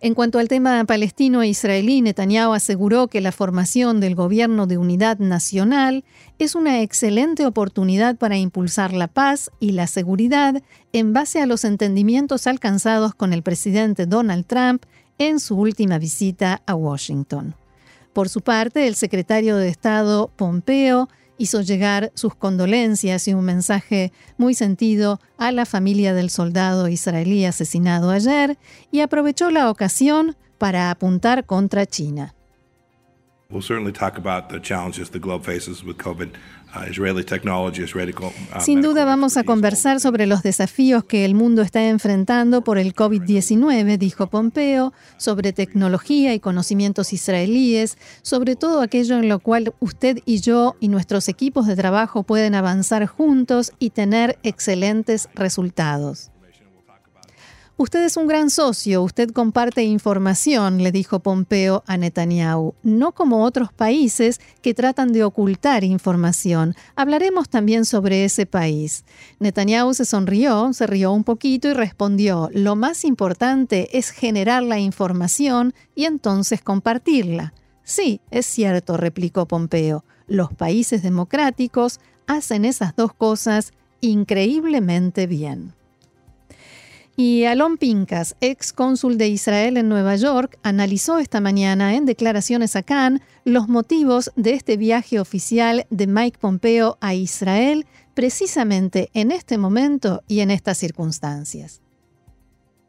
En 0.00 0.14
cuanto 0.14 0.38
al 0.38 0.46
tema 0.46 0.84
palestino-israelí, 0.84 2.02
Netanyahu 2.02 2.52
aseguró 2.52 3.08
que 3.08 3.20
la 3.20 3.32
formación 3.32 3.98
del 3.98 4.14
gobierno 4.14 4.68
de 4.68 4.78
unidad 4.78 5.18
nacional 5.18 6.04
es 6.38 6.54
una 6.54 6.82
excelente 6.82 7.44
oportunidad 7.44 8.14
para 8.16 8.36
impulsar 8.36 8.92
la 8.92 9.08
paz 9.08 9.50
y 9.58 9.72
la 9.72 9.88
seguridad 9.88 10.62
en 10.92 11.12
base 11.12 11.42
a 11.42 11.46
los 11.46 11.64
entendimientos 11.64 12.46
alcanzados 12.46 13.12
con 13.12 13.32
el 13.32 13.42
presidente 13.42 14.06
Donald 14.06 14.46
Trump 14.46 14.84
en 15.18 15.40
su 15.40 15.56
última 15.56 15.98
visita 15.98 16.62
a 16.64 16.76
Washington. 16.76 17.56
Por 18.12 18.28
su 18.28 18.40
parte, 18.40 18.86
el 18.86 18.94
secretario 18.94 19.56
de 19.56 19.68
Estado 19.68 20.30
Pompeo 20.36 21.08
hizo 21.38 21.62
llegar 21.62 22.12
sus 22.14 22.34
condolencias 22.34 23.26
y 23.28 23.34
un 23.34 23.44
mensaje 23.44 24.12
muy 24.36 24.54
sentido 24.54 25.20
a 25.38 25.52
la 25.52 25.64
familia 25.64 26.12
del 26.12 26.30
soldado 26.30 26.88
israelí 26.88 27.44
asesinado 27.44 28.10
ayer 28.10 28.58
y 28.90 29.00
aprovechó 29.00 29.50
la 29.50 29.70
ocasión 29.70 30.36
para 30.58 30.90
apuntar 30.90 31.46
contra 31.46 31.86
China. 31.86 32.34
Sin 38.60 38.82
duda 38.82 39.06
vamos 39.06 39.38
a 39.38 39.44
conversar 39.44 40.00
sobre 40.00 40.26
los 40.26 40.42
desafíos 40.42 41.02
que 41.04 41.24
el 41.24 41.34
mundo 41.34 41.62
está 41.62 41.88
enfrentando 41.88 42.62
por 42.62 42.76
el 42.76 42.94
COVID-19, 42.94 43.96
dijo 43.96 44.26
Pompeo, 44.26 44.92
sobre 45.16 45.54
tecnología 45.54 46.34
y 46.34 46.40
conocimientos 46.40 47.14
israelíes, 47.14 47.96
sobre 48.20 48.54
todo 48.54 48.82
aquello 48.82 49.16
en 49.16 49.30
lo 49.30 49.38
cual 49.38 49.72
usted 49.80 50.18
y 50.26 50.42
yo 50.42 50.76
y 50.78 50.88
nuestros 50.88 51.30
equipos 51.30 51.66
de 51.66 51.74
trabajo 51.74 52.24
pueden 52.24 52.54
avanzar 52.54 53.06
juntos 53.06 53.72
y 53.78 53.88
tener 53.90 54.38
excelentes 54.42 55.30
resultados. 55.34 56.30
Usted 57.80 58.04
es 58.04 58.16
un 58.16 58.26
gran 58.26 58.50
socio, 58.50 59.04
usted 59.04 59.30
comparte 59.30 59.84
información, 59.84 60.82
le 60.82 60.90
dijo 60.90 61.20
Pompeo 61.20 61.84
a 61.86 61.96
Netanyahu, 61.96 62.74
no 62.82 63.12
como 63.12 63.44
otros 63.44 63.72
países 63.72 64.40
que 64.62 64.74
tratan 64.74 65.12
de 65.12 65.22
ocultar 65.22 65.84
información. 65.84 66.74
Hablaremos 66.96 67.48
también 67.48 67.84
sobre 67.84 68.24
ese 68.24 68.46
país. 68.46 69.04
Netanyahu 69.38 69.94
se 69.94 70.06
sonrió, 70.06 70.72
se 70.72 70.88
rió 70.88 71.12
un 71.12 71.22
poquito 71.22 71.68
y 71.68 71.72
respondió, 71.72 72.50
lo 72.52 72.74
más 72.74 73.04
importante 73.04 73.96
es 73.96 74.10
generar 74.10 74.64
la 74.64 74.80
información 74.80 75.72
y 75.94 76.06
entonces 76.06 76.60
compartirla. 76.60 77.54
Sí, 77.84 78.20
es 78.32 78.46
cierto, 78.46 78.96
replicó 78.96 79.46
Pompeo, 79.46 80.04
los 80.26 80.52
países 80.52 81.04
democráticos 81.04 82.00
hacen 82.26 82.64
esas 82.64 82.96
dos 82.96 83.14
cosas 83.14 83.72
increíblemente 84.00 85.28
bien. 85.28 85.77
Y 87.20 87.46
Alon 87.46 87.78
Pincas, 87.78 88.36
ex 88.40 88.72
cónsul 88.72 89.18
de 89.18 89.26
Israel 89.26 89.76
en 89.76 89.88
Nueva 89.88 90.14
York, 90.14 90.56
analizó 90.62 91.18
esta 91.18 91.40
mañana 91.40 91.96
en 91.96 92.06
declaraciones 92.06 92.76
a 92.76 92.84
Cannes 92.84 93.22
los 93.44 93.66
motivos 93.66 94.30
de 94.36 94.52
este 94.52 94.76
viaje 94.76 95.18
oficial 95.18 95.84
de 95.90 96.06
Mike 96.06 96.38
Pompeo 96.38 96.96
a 97.00 97.14
Israel 97.14 97.86
precisamente 98.14 99.10
en 99.14 99.32
este 99.32 99.58
momento 99.58 100.22
y 100.28 100.42
en 100.42 100.52
estas 100.52 100.78
circunstancias. 100.78 101.80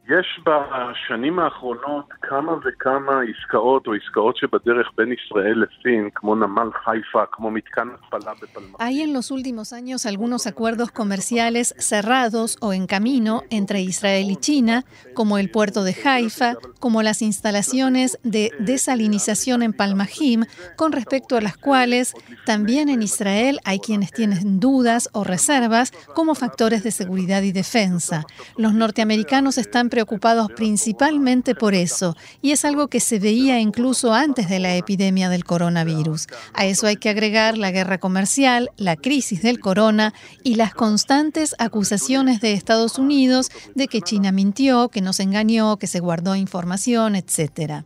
יש 0.08 0.40
בשנים 0.44 1.38
האחרונות 1.38 2.04
כמה 2.22 2.52
וכמה 2.64 3.20
עסקאות 3.20 3.86
או 3.86 3.94
עסקאות 3.94 4.36
שבדרך 4.36 4.90
בין 4.96 5.12
ישראל 5.12 5.64
לסין, 5.64 6.08
כמו 6.14 6.34
נמל 6.34 6.70
חיפה, 6.84 7.22
כמו 7.32 7.50
מתקן 7.50 7.88
התפלה 7.94 8.32
בפלמחים. 8.42 8.74
Hay 8.78 9.02
en 9.02 9.14
los 9.14 9.30
últimos 9.30 9.72
años 9.72 10.04
algunos 10.04 10.46
acuerdos 10.46 10.90
comerciales 10.90 11.74
cerrados 11.78 12.58
o 12.60 12.74
en 12.74 12.86
camino 12.86 13.42
entre 13.50 13.80
Israel 13.80 14.30
y 14.30 14.36
China, 14.36 14.84
como 15.14 15.38
el 15.38 15.50
puerto 15.50 15.84
de 15.84 15.96
Haifa, 16.04 16.54
como 16.80 17.02
las 17.02 17.22
instalaciones 17.22 18.18
de 18.22 18.50
desalinización 18.58 19.62
en 19.62 19.72
Palmajim, 19.72 20.44
con 20.76 20.92
respecto 20.92 21.38
a 21.38 21.40
las 21.40 21.56
cuales 21.56 22.14
también 22.44 22.90
en 22.90 23.02
Israel 23.02 23.58
hay 23.64 23.78
quienes 23.78 24.12
tienen 24.12 24.60
dudas 24.60 25.08
o 25.14 25.24
reservas 25.24 25.92
como 26.14 26.34
factores 26.34 26.82
de 26.84 26.90
seguridad 26.90 27.40
y 27.40 27.52
defensa. 27.52 28.26
Los 28.58 28.74
norteamericanos 28.74 29.56
están 29.56 29.88
preocupados 29.88 29.97
preocupados 29.99 30.49
principalmente 30.55 31.55
por 31.55 31.73
eso, 31.73 32.15
y 32.41 32.51
es 32.51 32.63
algo 32.63 32.87
que 32.87 33.01
se 33.01 33.19
veía 33.19 33.59
incluso 33.59 34.13
antes 34.13 34.47
de 34.47 34.59
la 34.59 34.77
epidemia 34.77 35.27
del 35.27 35.43
coronavirus. 35.43 36.27
A 36.53 36.65
eso 36.65 36.87
hay 36.87 36.95
que 36.95 37.09
agregar 37.09 37.57
la 37.57 37.71
guerra 37.71 37.97
comercial, 37.97 38.71
la 38.77 38.95
crisis 38.95 39.41
del 39.41 39.59
corona 39.59 40.13
y 40.41 40.55
las 40.55 40.73
constantes 40.73 41.53
acusaciones 41.59 42.39
de 42.39 42.53
Estados 42.53 42.97
Unidos 42.97 43.49
de 43.75 43.89
que 43.89 43.99
China 44.01 44.31
mintió, 44.31 44.87
que 44.87 45.01
nos 45.01 45.19
engañó, 45.19 45.75
que 45.75 45.87
se 45.87 45.99
guardó 45.99 46.37
información, 46.37 47.17
etcétera. 47.17 47.83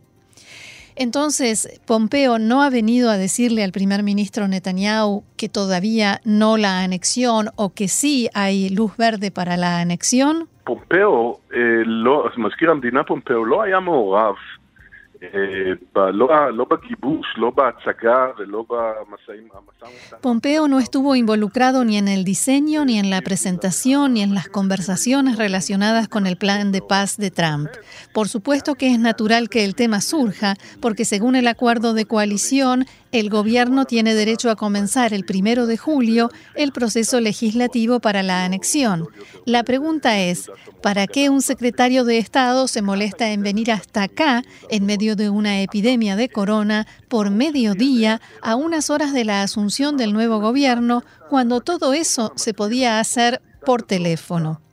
Entonces, 0.94 1.68
Pompeo 1.84 2.38
no 2.38 2.62
ha 2.62 2.70
venido 2.70 3.10
a 3.10 3.18
decirle 3.18 3.64
al 3.64 3.72
primer 3.72 4.04
ministro 4.04 4.46
Netanyahu 4.46 5.24
que 5.36 5.48
todavía 5.48 6.20
no 6.22 6.58
la 6.58 6.84
anexión 6.84 7.50
o 7.56 7.70
que 7.70 7.88
sí 7.88 8.28
hay 8.34 8.68
luz 8.68 8.96
verde 8.96 9.32
para 9.32 9.56
la 9.56 9.80
anexión. 9.80 10.48
פומפאו, 10.63 11.37
לא, 11.85 12.29
מזכיר 12.37 12.71
המדינה 12.71 13.03
פומפאו 13.03 13.45
לא 13.45 13.63
היה 13.63 13.79
מעורב 13.79 14.35
Pompeo 20.21 20.67
no 20.69 20.79
estuvo 20.79 21.15
involucrado 21.15 21.83
ni 21.83 21.97
en 21.97 22.07
el 22.07 22.23
diseño, 22.23 22.85
ni 22.85 22.99
en 22.99 23.09
la 23.09 23.21
presentación, 23.21 24.13
ni 24.13 24.21
en 24.21 24.33
las 24.33 24.47
conversaciones 24.47 25.37
relacionadas 25.37 26.07
con 26.07 26.25
el 26.25 26.37
plan 26.37 26.71
de 26.71 26.81
paz 26.81 27.17
de 27.17 27.31
Trump. 27.31 27.69
Por 28.13 28.29
supuesto 28.29 28.75
que 28.75 28.91
es 28.93 28.99
natural 28.99 29.49
que 29.49 29.65
el 29.65 29.75
tema 29.75 29.99
surja, 29.99 30.55
porque 30.81 31.03
según 31.03 31.35
el 31.35 31.47
acuerdo 31.47 31.93
de 31.93 32.05
coalición, 32.05 32.85
el 33.14 33.30
gobierno 33.30 33.84
tiene 33.84 34.12
derecho 34.12 34.50
a 34.50 34.56
comenzar 34.56 35.14
el 35.14 35.24
primero 35.24 35.66
de 35.66 35.76
julio 35.76 36.32
el 36.56 36.72
proceso 36.72 37.20
legislativo 37.20 38.00
para 38.00 38.24
la 38.24 38.44
anexión. 38.44 39.06
La 39.44 39.62
pregunta 39.62 40.18
es, 40.18 40.50
¿para 40.82 41.06
qué 41.06 41.30
un 41.30 41.40
secretario 41.40 42.04
de 42.04 42.18
Estado 42.18 42.66
se 42.66 42.82
molesta 42.82 43.30
en 43.30 43.44
venir 43.44 43.70
hasta 43.70 44.02
acá 44.02 44.42
en 44.68 44.84
medio 44.84 45.14
de 45.14 45.30
una 45.30 45.62
epidemia 45.62 46.16
de 46.16 46.28
corona 46.28 46.88
por 47.06 47.30
mediodía 47.30 48.20
a 48.42 48.56
unas 48.56 48.90
horas 48.90 49.12
de 49.12 49.24
la 49.24 49.42
asunción 49.42 49.96
del 49.96 50.12
nuevo 50.12 50.40
gobierno 50.40 51.04
cuando 51.30 51.60
todo 51.60 51.94
eso 51.94 52.32
se 52.34 52.52
podía 52.52 52.98
hacer 52.98 53.40
por 53.64 53.84
teléfono? 53.84 54.63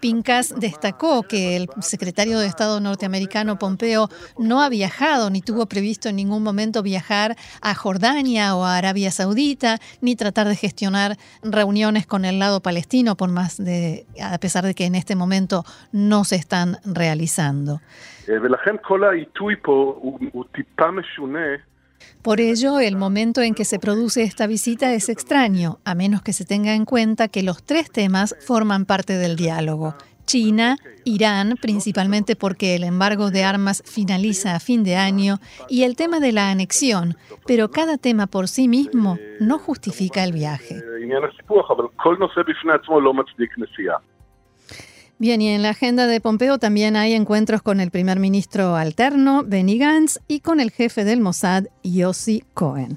Pincas 0.00 0.54
destacó 0.58 1.22
que 1.22 1.56
el 1.56 1.68
secretario 1.80 2.38
de 2.38 2.46
Estado 2.46 2.80
norteamericano 2.80 3.58
Pompeo 3.58 4.08
no 4.38 4.62
ha 4.62 4.68
viajado 4.68 5.30
ni 5.30 5.42
tuvo 5.42 5.66
previsto 5.66 6.08
en 6.08 6.16
ningún 6.16 6.42
momento 6.42 6.82
viajar 6.82 7.36
a 7.60 7.74
Jordania 7.74 8.56
o 8.56 8.64
a 8.64 8.76
Arabia 8.76 9.10
Saudita, 9.10 9.78
ni 10.00 10.16
tratar 10.16 10.48
de 10.48 10.56
gestionar 10.56 11.16
reuniones 11.42 12.06
con 12.06 12.24
el 12.24 12.38
lado 12.38 12.60
palestino, 12.60 13.16
por 13.16 13.30
más 13.30 13.62
de, 13.62 14.06
a 14.22 14.38
pesar 14.38 14.64
de 14.64 14.74
que 14.74 14.86
en 14.86 14.94
este 14.94 15.16
momento 15.16 15.64
no 15.92 16.24
se 16.24 16.36
están 16.36 16.78
realizando. 16.84 17.80
Por 22.22 22.40
ello, 22.40 22.80
el 22.80 22.96
momento 22.96 23.40
en 23.40 23.54
que 23.54 23.64
se 23.64 23.78
produce 23.78 24.22
esta 24.22 24.46
visita 24.46 24.92
es 24.92 25.08
extraño, 25.08 25.78
a 25.84 25.94
menos 25.94 26.22
que 26.22 26.32
se 26.32 26.44
tenga 26.44 26.74
en 26.74 26.84
cuenta 26.84 27.28
que 27.28 27.42
los 27.42 27.62
tres 27.62 27.90
temas 27.90 28.36
forman 28.40 28.84
parte 28.84 29.14
del 29.14 29.36
diálogo. 29.36 29.94
China, 30.26 30.76
Irán, 31.04 31.56
principalmente 31.60 32.36
porque 32.36 32.76
el 32.76 32.84
embargo 32.84 33.32
de 33.32 33.42
armas 33.42 33.82
finaliza 33.84 34.54
a 34.54 34.60
fin 34.60 34.84
de 34.84 34.94
año, 34.94 35.38
y 35.68 35.82
el 35.82 35.96
tema 35.96 36.20
de 36.20 36.30
la 36.30 36.50
anexión, 36.50 37.16
pero 37.46 37.70
cada 37.70 37.98
tema 37.98 38.28
por 38.28 38.46
sí 38.46 38.68
mismo 38.68 39.18
no 39.40 39.58
justifica 39.58 40.22
el 40.22 40.32
viaje. 40.32 40.76
Bien, 45.20 45.42
y 45.42 45.50
en 45.50 45.60
la 45.60 45.68
agenda 45.68 46.06
de 46.06 46.18
Pompeo 46.18 46.56
también 46.56 46.96
hay 46.96 47.12
encuentros 47.12 47.60
con 47.60 47.78
el 47.78 47.90
primer 47.90 48.18
ministro 48.18 48.74
alterno, 48.74 49.44
Benny 49.44 49.76
Gantz, 49.76 50.18
y 50.26 50.40
con 50.40 50.60
el 50.60 50.70
jefe 50.70 51.04
del 51.04 51.20
Mossad, 51.20 51.66
Yossi 51.84 52.42
Cohen. 52.54 52.96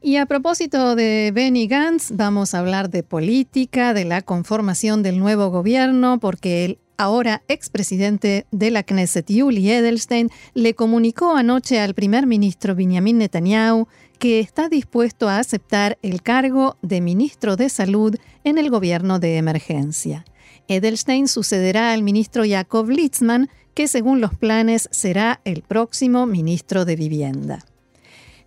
Y 0.00 0.16
a 0.16 0.24
propósito 0.24 0.96
de 0.96 1.30
Benny 1.34 1.66
Gantz, 1.66 2.12
vamos 2.12 2.54
a 2.54 2.60
hablar 2.60 2.88
de 2.88 3.02
política, 3.02 3.92
de 3.92 4.06
la 4.06 4.22
conformación 4.22 5.02
del 5.02 5.18
nuevo 5.18 5.50
gobierno, 5.50 6.18
porque 6.18 6.64
el 6.64 6.78
ahora 6.96 7.42
expresidente 7.46 8.46
de 8.50 8.70
la 8.70 8.82
Knesset, 8.82 9.30
Yuli 9.30 9.70
Edelstein, 9.70 10.30
le 10.54 10.72
comunicó 10.72 11.36
anoche 11.36 11.78
al 11.78 11.92
primer 11.92 12.26
ministro 12.26 12.74
Benjamin 12.74 13.18
Netanyahu 13.18 13.86
que 14.18 14.40
está 14.40 14.70
dispuesto 14.70 15.28
a 15.28 15.40
aceptar 15.40 15.98
el 16.00 16.22
cargo 16.22 16.78
de 16.80 17.02
ministro 17.02 17.56
de 17.56 17.68
Salud 17.68 18.16
en 18.44 18.56
el 18.56 18.70
gobierno 18.70 19.18
de 19.18 19.36
emergencia. 19.36 20.24
Edelstein 20.68 21.28
sucederá 21.28 21.92
al 21.92 22.02
ministro 22.02 22.44
Jacob 22.46 22.88
Litzman, 22.88 23.48
que 23.74 23.88
según 23.88 24.20
los 24.20 24.34
planes 24.34 24.88
será 24.90 25.40
el 25.44 25.62
próximo 25.62 26.26
ministro 26.26 26.84
de 26.84 26.96
Vivienda. 26.96 27.64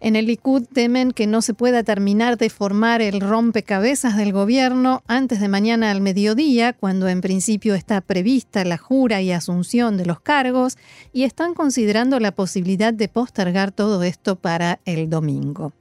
En 0.03 0.15
el 0.15 0.25
Likud 0.25 0.63
temen 0.63 1.11
que 1.11 1.27
no 1.27 1.43
se 1.43 1.53
pueda 1.53 1.83
terminar 1.83 2.37
de 2.39 2.49
formar 2.49 3.03
el 3.03 3.21
rompecabezas 3.21 4.17
del 4.17 4.33
gobierno 4.33 5.03
antes 5.05 5.39
de 5.39 5.47
mañana 5.47 5.91
al 5.91 6.01
mediodía, 6.01 6.73
cuando 6.73 7.07
en 7.07 7.21
principio 7.21 7.75
está 7.75 8.01
prevista 8.01 8.65
la 8.65 8.79
jura 8.79 9.21
y 9.21 9.31
asunción 9.31 9.97
de 9.97 10.07
los 10.07 10.19
cargos, 10.19 10.79
y 11.13 11.23
están 11.23 11.53
considerando 11.53 12.19
la 12.19 12.31
posibilidad 12.31 12.93
de 12.93 13.09
postergar 13.09 13.71
todo 13.71 14.01
esto 14.01 14.37
para 14.37 14.79
el 14.85 15.07
domingo. 15.07 15.71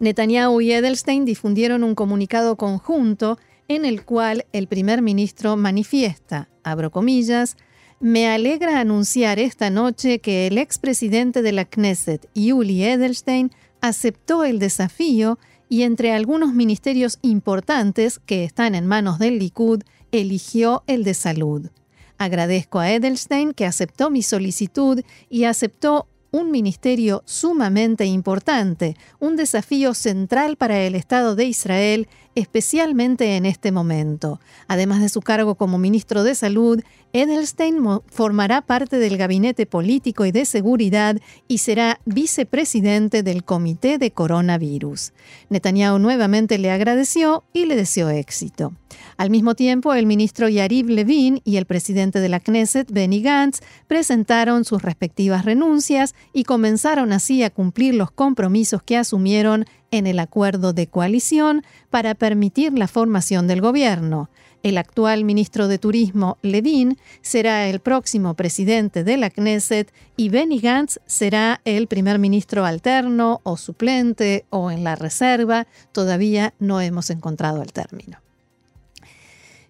Netanyahu 0.00 0.62
y 0.62 0.72
Edelstein 0.72 1.26
difundieron 1.26 1.84
un 1.84 1.94
comunicado 1.94 2.56
conjunto 2.56 3.38
en 3.68 3.84
el 3.84 4.04
cual 4.04 4.46
el 4.52 4.68
primer 4.68 5.02
ministro 5.02 5.56
manifiesta, 5.56 6.48
abro 6.62 6.90
comillas, 6.90 7.56
me 8.00 8.28
alegra 8.28 8.80
anunciar 8.80 9.38
esta 9.38 9.70
noche 9.70 10.18
que 10.18 10.46
el 10.46 10.58
expresidente 10.58 11.42
de 11.42 11.52
la 11.52 11.64
Knesset, 11.64 12.28
Yuli 12.34 12.84
Edelstein, 12.84 13.50
aceptó 13.80 14.44
el 14.44 14.58
desafío 14.58 15.38
y 15.68 15.82
entre 15.82 16.12
algunos 16.12 16.52
ministerios 16.52 17.18
importantes 17.22 18.20
que 18.24 18.44
están 18.44 18.74
en 18.74 18.86
manos 18.86 19.18
del 19.18 19.38
Likud, 19.38 19.82
eligió 20.12 20.84
el 20.86 21.04
de 21.04 21.14
salud. 21.14 21.70
Agradezco 22.18 22.78
a 22.78 22.92
Edelstein 22.92 23.52
que 23.52 23.66
aceptó 23.66 24.10
mi 24.10 24.22
solicitud 24.22 25.02
y 25.28 25.44
aceptó 25.44 26.08
un 26.30 26.50
ministerio 26.50 27.22
sumamente 27.24 28.04
importante, 28.04 28.96
un 29.18 29.36
desafío 29.36 29.94
central 29.94 30.56
para 30.56 30.80
el 30.80 30.94
Estado 30.94 31.34
de 31.34 31.46
Israel, 31.46 32.08
especialmente 32.36 33.36
en 33.36 33.46
este 33.46 33.72
momento. 33.72 34.40
Además 34.68 35.00
de 35.00 35.08
su 35.08 35.20
cargo 35.20 35.56
como 35.56 35.78
ministro 35.78 36.22
de 36.22 36.36
Salud, 36.36 36.80
Edelstein 37.12 37.82
formará 38.06 38.60
parte 38.60 38.98
del 38.98 39.16
gabinete 39.16 39.64
político 39.64 40.26
y 40.26 40.32
de 40.32 40.44
seguridad 40.44 41.16
y 41.48 41.58
será 41.58 41.98
vicepresidente 42.04 43.22
del 43.22 43.42
Comité 43.42 43.96
de 43.98 44.10
Coronavirus. 44.10 45.14
Netanyahu 45.48 45.98
nuevamente 45.98 46.58
le 46.58 46.70
agradeció 46.70 47.44
y 47.54 47.64
le 47.64 47.74
deseó 47.74 48.10
éxito. 48.10 48.74
Al 49.16 49.30
mismo 49.30 49.54
tiempo, 49.54 49.94
el 49.94 50.04
ministro 50.04 50.48
Yariv 50.48 50.88
Levin 50.88 51.40
y 51.44 51.56
el 51.56 51.64
presidente 51.64 52.20
de 52.20 52.28
la 52.28 52.40
Knesset, 52.40 52.90
Benny 52.92 53.22
Gantz, 53.22 53.60
presentaron 53.86 54.64
sus 54.64 54.82
respectivas 54.82 55.44
renuncias 55.44 56.14
y 56.34 56.44
comenzaron 56.44 57.12
así 57.12 57.42
a 57.42 57.50
cumplir 57.50 57.94
los 57.94 58.10
compromisos 58.10 58.82
que 58.82 58.96
asumieron 58.96 59.64
en 59.90 60.06
el 60.06 60.18
acuerdo 60.18 60.72
de 60.72 60.86
coalición 60.86 61.64
para 61.90 62.14
permitir 62.14 62.72
la 62.72 62.88
formación 62.88 63.46
del 63.46 63.60
gobierno. 63.60 64.30
El 64.62 64.78
actual 64.78 65.24
ministro 65.24 65.68
de 65.68 65.78
Turismo, 65.78 66.38
Levin, 66.42 66.98
será 67.22 67.68
el 67.68 67.78
próximo 67.78 68.34
presidente 68.34 69.04
de 69.04 69.16
la 69.16 69.30
Knesset 69.30 69.92
y 70.16 70.28
Benny 70.28 70.58
Gantz 70.58 70.98
será 71.06 71.60
el 71.64 71.86
primer 71.86 72.18
ministro 72.18 72.64
alterno 72.64 73.40
o 73.44 73.56
suplente 73.56 74.44
o 74.50 74.70
en 74.72 74.82
la 74.82 74.96
reserva. 74.96 75.68
Todavía 75.92 76.52
no 76.58 76.80
hemos 76.80 77.10
encontrado 77.10 77.62
el 77.62 77.72
término. 77.72 78.25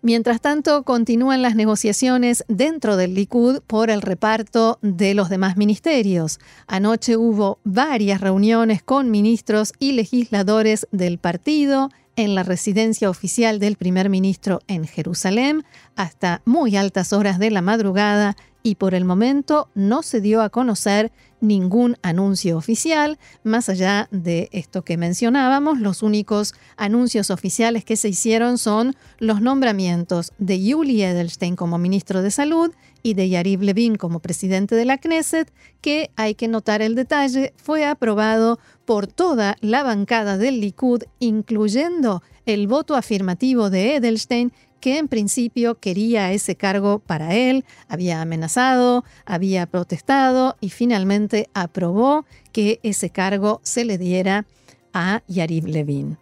Mientras 0.07 0.41
tanto, 0.41 0.85
continúan 0.85 1.43
las 1.43 1.57
negociaciones 1.57 2.45
dentro 2.47 2.97
del 2.97 3.15
Likud 3.15 3.59
por 3.67 3.91
el 3.91 4.03
reparto 4.03 4.79
de 4.81 5.15
los 5.15 5.29
demás 5.29 5.57
ministerios. 5.57 6.39
Anoche 6.69 7.17
hubo 7.17 7.59
varias 7.65 8.21
reuniones 8.21 8.85
con 8.85 9.11
ministros 9.11 9.73
y 9.81 9.95
legisladores 9.95 10.87
del 10.93 11.19
partido 11.19 11.91
en 12.15 12.37
la 12.37 12.45
residencia 12.45 13.11
oficial 13.11 13.59
del 13.59 13.75
primer 13.75 14.09
ministro 14.09 14.61
en 14.69 14.87
Jerusalén 14.87 15.65
hasta 15.97 16.41
muy 16.45 16.77
altas 16.77 17.13
horas 17.13 17.41
de 17.41 17.51
la 17.51 17.61
madrugada 17.61 18.37
y 18.67 18.75
por 18.75 18.97
el 18.97 19.05
momento 19.05 19.69
no 19.77 20.03
se 20.03 20.21
dio 20.21 20.43
a 20.43 20.51
conocer 20.51 21.13
ningún 21.41 21.97
anuncio 22.03 22.57
oficial, 22.57 23.17
más 23.45 23.69
allá 23.69 24.09
de 24.11 24.49
esto 24.51 24.83
que 24.83 24.97
mencionábamos, 24.97 25.79
los 25.79 26.03
únicos 26.03 26.53
anuncios 26.77 27.31
oficiales 27.31 27.85
que 27.85 27.95
se 27.95 28.09
hicieron 28.09 28.59
son 28.59 28.97
los 29.21 29.41
nombramientos 29.41 30.33
de 30.39 30.61
Yuli 30.61 31.01
Edelstein 31.05 31.55
como 31.55 31.79
ministro 31.79 32.23
de 32.23 32.33
Salud 32.33 32.73
y 33.05 33.15
de 33.15 33.29
Yariv 33.29 33.63
Levin 33.63 33.95
como 33.95 34.19
presidente 34.19 34.75
de 34.75 34.85
la 34.85 34.99
Knesset, 34.99 35.53
que 35.81 36.11
hay 36.17 36.35
que 36.35 36.49
notar 36.49 36.83
el 36.83 36.97
detalle, 36.97 37.55
fue 37.57 37.85
aprobado 37.85 38.59
por 38.85 39.07
toda 39.07 39.57
la 39.61 39.85
bancada 39.85 40.39
del 40.39 40.61
Likud, 40.61 41.05
incluyendo 41.21 42.21
el 42.47 42.67
voto 42.67 42.97
afirmativo 42.97 43.71
de 43.71 43.95
Edelstein 43.95 44.53
que 44.87 44.99
en 44.99 45.09
principio 45.09 45.81
quería 45.81 46.31
ese 46.31 46.55
cargo 46.55 47.01
para 47.01 47.35
él, 47.35 47.65
había 47.89 48.23
amenazado, 48.23 49.03
había 49.25 49.67
protestado 49.67 50.57
y 50.61 50.71
finalmente 50.71 51.51
aprobó 51.55 52.25
que 52.53 52.79
ese 52.85 53.11
cargo 53.11 53.61
se 53.65 53.85
le 53.85 53.99
diera 53.99 54.47
a 54.93 55.25
Yariv 55.27 55.67
Levin. 55.67 56.19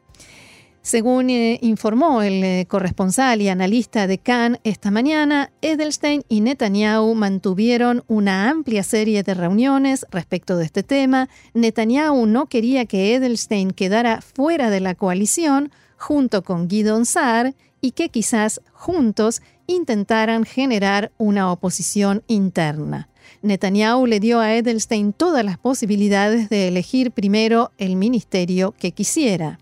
Según 0.81 1.29
eh, 1.29 1.59
informó 1.61 2.23
el 2.23 2.43
eh, 2.43 2.67
corresponsal 2.67 3.43
y 3.43 3.51
analista 3.51 4.07
de 4.07 4.17
Cannes 4.17 4.63
esta 4.65 4.91
mañana, 4.91 5.51
Edelstein 5.61 6.23
y 6.31 6.41
Netanyahu 6.41 7.15
mantuvieron 7.15 8.03
una 8.07 8.49
amplia 8.49 8.83
serie 8.83 9.23
de 9.23 9.35
reuniones 9.35 10.07
respecto 10.11 10.57
de 10.57 10.65
este 10.65 10.83
tema. 10.83 11.29
Netanyahu 11.53 12.25
no 12.25 12.47
quería 12.47 12.87
que 12.87 13.15
Edelstein 13.15 13.73
quedara 13.73 14.23
fuera 14.23 14.71
de 14.71 14.81
la 14.81 14.95
coalición 14.95 15.71
junto 15.99 16.43
con 16.43 16.67
Guidon 16.67 17.05
Saar 17.05 17.55
y 17.85 17.91
que 17.91 18.09
quizás 18.09 18.63
juntos 18.73 19.43
intentaran 19.67 20.45
generar 20.45 21.13
una 21.19 21.53
oposición 21.53 22.23
interna. 22.29 23.11
Netanyahu 23.43 24.07
le 24.07 24.21
dio 24.21 24.41
a 24.41 24.55
Edelstein 24.55 25.13
todas 25.13 25.45
las 25.45 25.59
posibilidades 25.59 26.49
de 26.49 26.69
elegir 26.69 27.11
primero 27.11 27.73
el 27.77 27.97
ministerio 27.97 28.73
que 28.73 28.93
quisiera. 28.93 29.59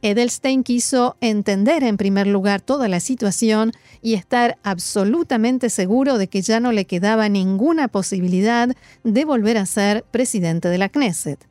Edelstein 0.00 0.62
quiso 0.62 1.18
entender 1.20 1.82
en 1.84 1.98
primer 1.98 2.26
lugar 2.26 2.62
toda 2.62 2.88
la 2.88 3.00
situación 3.00 3.72
y 4.00 4.14
estar 4.14 4.56
absolutamente 4.62 5.68
seguro 5.68 6.16
de 6.16 6.28
que 6.28 6.40
ya 6.40 6.60
no 6.60 6.72
le 6.72 6.86
quedaba 6.86 7.28
ninguna 7.28 7.88
posibilidad 7.88 8.74
de 9.04 9.24
volver 9.26 9.58
a 9.58 9.66
ser 9.66 10.04
presidente 10.04 10.70
de 10.70 10.78
la 10.78 10.88
Knesset. 10.88 11.47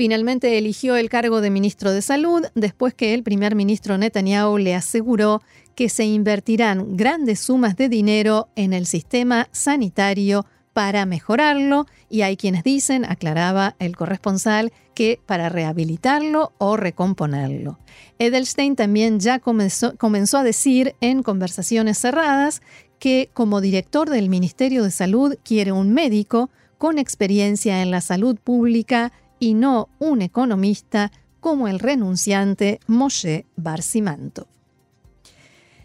Finalmente 0.00 0.56
eligió 0.56 0.96
el 0.96 1.10
cargo 1.10 1.42
de 1.42 1.50
ministro 1.50 1.92
de 1.92 2.00
Salud 2.00 2.46
después 2.54 2.94
que 2.94 3.12
el 3.12 3.22
primer 3.22 3.54
ministro 3.54 3.98
Netanyahu 3.98 4.56
le 4.56 4.74
aseguró 4.74 5.42
que 5.74 5.90
se 5.90 6.06
invertirán 6.06 6.96
grandes 6.96 7.40
sumas 7.40 7.76
de 7.76 7.90
dinero 7.90 8.48
en 8.56 8.72
el 8.72 8.86
sistema 8.86 9.48
sanitario 9.52 10.46
para 10.72 11.04
mejorarlo 11.04 11.84
y 12.08 12.22
hay 12.22 12.38
quienes 12.38 12.64
dicen, 12.64 13.04
aclaraba 13.04 13.76
el 13.78 13.94
corresponsal, 13.94 14.72
que 14.94 15.20
para 15.26 15.50
rehabilitarlo 15.50 16.54
o 16.56 16.78
recomponerlo. 16.78 17.78
Edelstein 18.18 18.76
también 18.76 19.20
ya 19.20 19.38
comenzó, 19.38 19.98
comenzó, 19.98 20.38
a 20.38 20.44
decir 20.44 20.94
en 21.02 21.22
conversaciones 21.22 21.98
cerradas 21.98 22.62
que 22.98 23.28
como 23.34 23.60
director 23.60 24.08
del 24.08 24.30
Ministerio 24.30 24.82
de 24.82 24.92
Salud 24.92 25.34
quiere 25.44 25.72
un 25.72 25.92
médico 25.92 26.48
con 26.78 26.98
experiencia 26.98 27.82
en 27.82 27.90
la 27.90 28.00
salud 28.00 28.38
pública 28.42 29.12
y 29.40 29.54
no 29.54 29.88
un 29.98 30.22
economista 30.22 31.10
como 31.40 31.66
el 31.66 31.80
renunciante 31.80 32.78
Moshe 32.86 33.46
Barsimanto. 33.56 34.46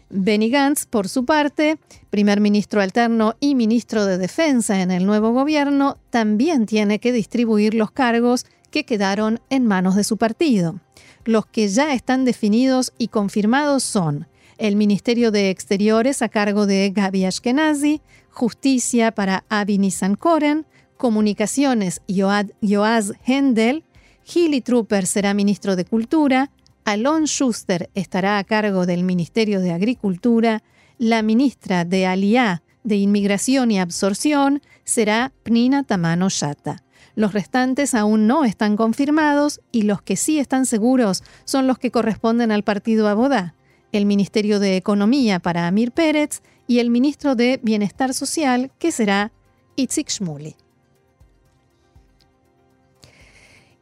Benny 0.08 0.50
Gantz, 0.50 0.86
por 0.86 1.08
su 1.08 1.24
parte, 1.24 1.78
primer 2.10 2.38
ministro 2.40 2.80
alterno 2.80 3.34
y 3.40 3.56
ministro 3.56 4.06
de 4.06 4.18
Defensa 4.18 4.80
en 4.80 4.92
el 4.92 5.04
nuevo 5.04 5.32
gobierno, 5.32 5.98
también 6.10 6.66
tiene 6.66 7.00
que 7.00 7.10
distribuir 7.10 7.74
los 7.74 7.90
cargos 7.90 8.46
que 8.70 8.84
quedaron 8.84 9.40
en 9.50 9.66
manos 9.66 9.96
de 9.96 10.04
su 10.04 10.16
partido. 10.16 10.78
Los 11.24 11.46
que 11.46 11.66
ya 11.66 11.92
están 11.92 12.24
definidos 12.24 12.92
y 12.98 13.08
confirmados 13.08 13.82
son 13.82 14.28
el 14.58 14.76
Ministerio 14.76 15.32
de 15.32 15.50
Exteriores 15.50 16.22
a 16.22 16.28
cargo 16.28 16.66
de 16.66 16.90
Gaby 16.94 17.24
Ashkenazi, 17.24 18.00
Justicia 18.30 19.12
para 19.12 19.44
Avi 19.48 19.78
Koren, 20.18 20.66
Comunicaciones 20.96 22.00
Joaz 22.08 23.12
Hendel, 23.24 23.84
Gilly 24.24 24.60
Trooper 24.60 25.06
será 25.06 25.34
ministro 25.34 25.76
de 25.76 25.84
Cultura, 25.84 26.50
Alon 26.84 27.24
Schuster 27.24 27.90
estará 27.94 28.38
a 28.38 28.44
cargo 28.44 28.86
del 28.86 29.02
Ministerio 29.02 29.60
de 29.60 29.72
Agricultura, 29.72 30.62
la 30.98 31.22
ministra 31.22 31.84
de 31.84 32.06
Aliá 32.06 32.62
de 32.84 32.96
Inmigración 32.96 33.72
y 33.72 33.80
Absorción 33.80 34.62
será 34.84 35.32
Pnina 35.42 35.82
Tamano 35.82 36.28
Shata. 36.28 36.84
Los 37.16 37.32
restantes 37.32 37.94
aún 37.94 38.26
no 38.26 38.44
están 38.44 38.76
confirmados 38.76 39.60
y 39.72 39.82
los 39.82 40.02
que 40.02 40.16
sí 40.16 40.38
están 40.38 40.66
seguros 40.66 41.24
son 41.44 41.66
los 41.66 41.78
que 41.78 41.90
corresponden 41.90 42.52
al 42.52 42.62
partido 42.62 43.08
Abodá, 43.08 43.54
el 43.92 44.06
Ministerio 44.06 44.60
de 44.60 44.76
Economía 44.76 45.40
para 45.40 45.66
Amir 45.66 45.92
Pérez 45.92 46.42
y 46.66 46.78
el 46.78 46.90
ministro 46.90 47.34
de 47.34 47.58
Bienestar 47.62 48.14
Social, 48.14 48.70
que 48.78 48.92
será 48.92 49.32
Itzik 49.76 50.08
Shmuli. 50.08 50.56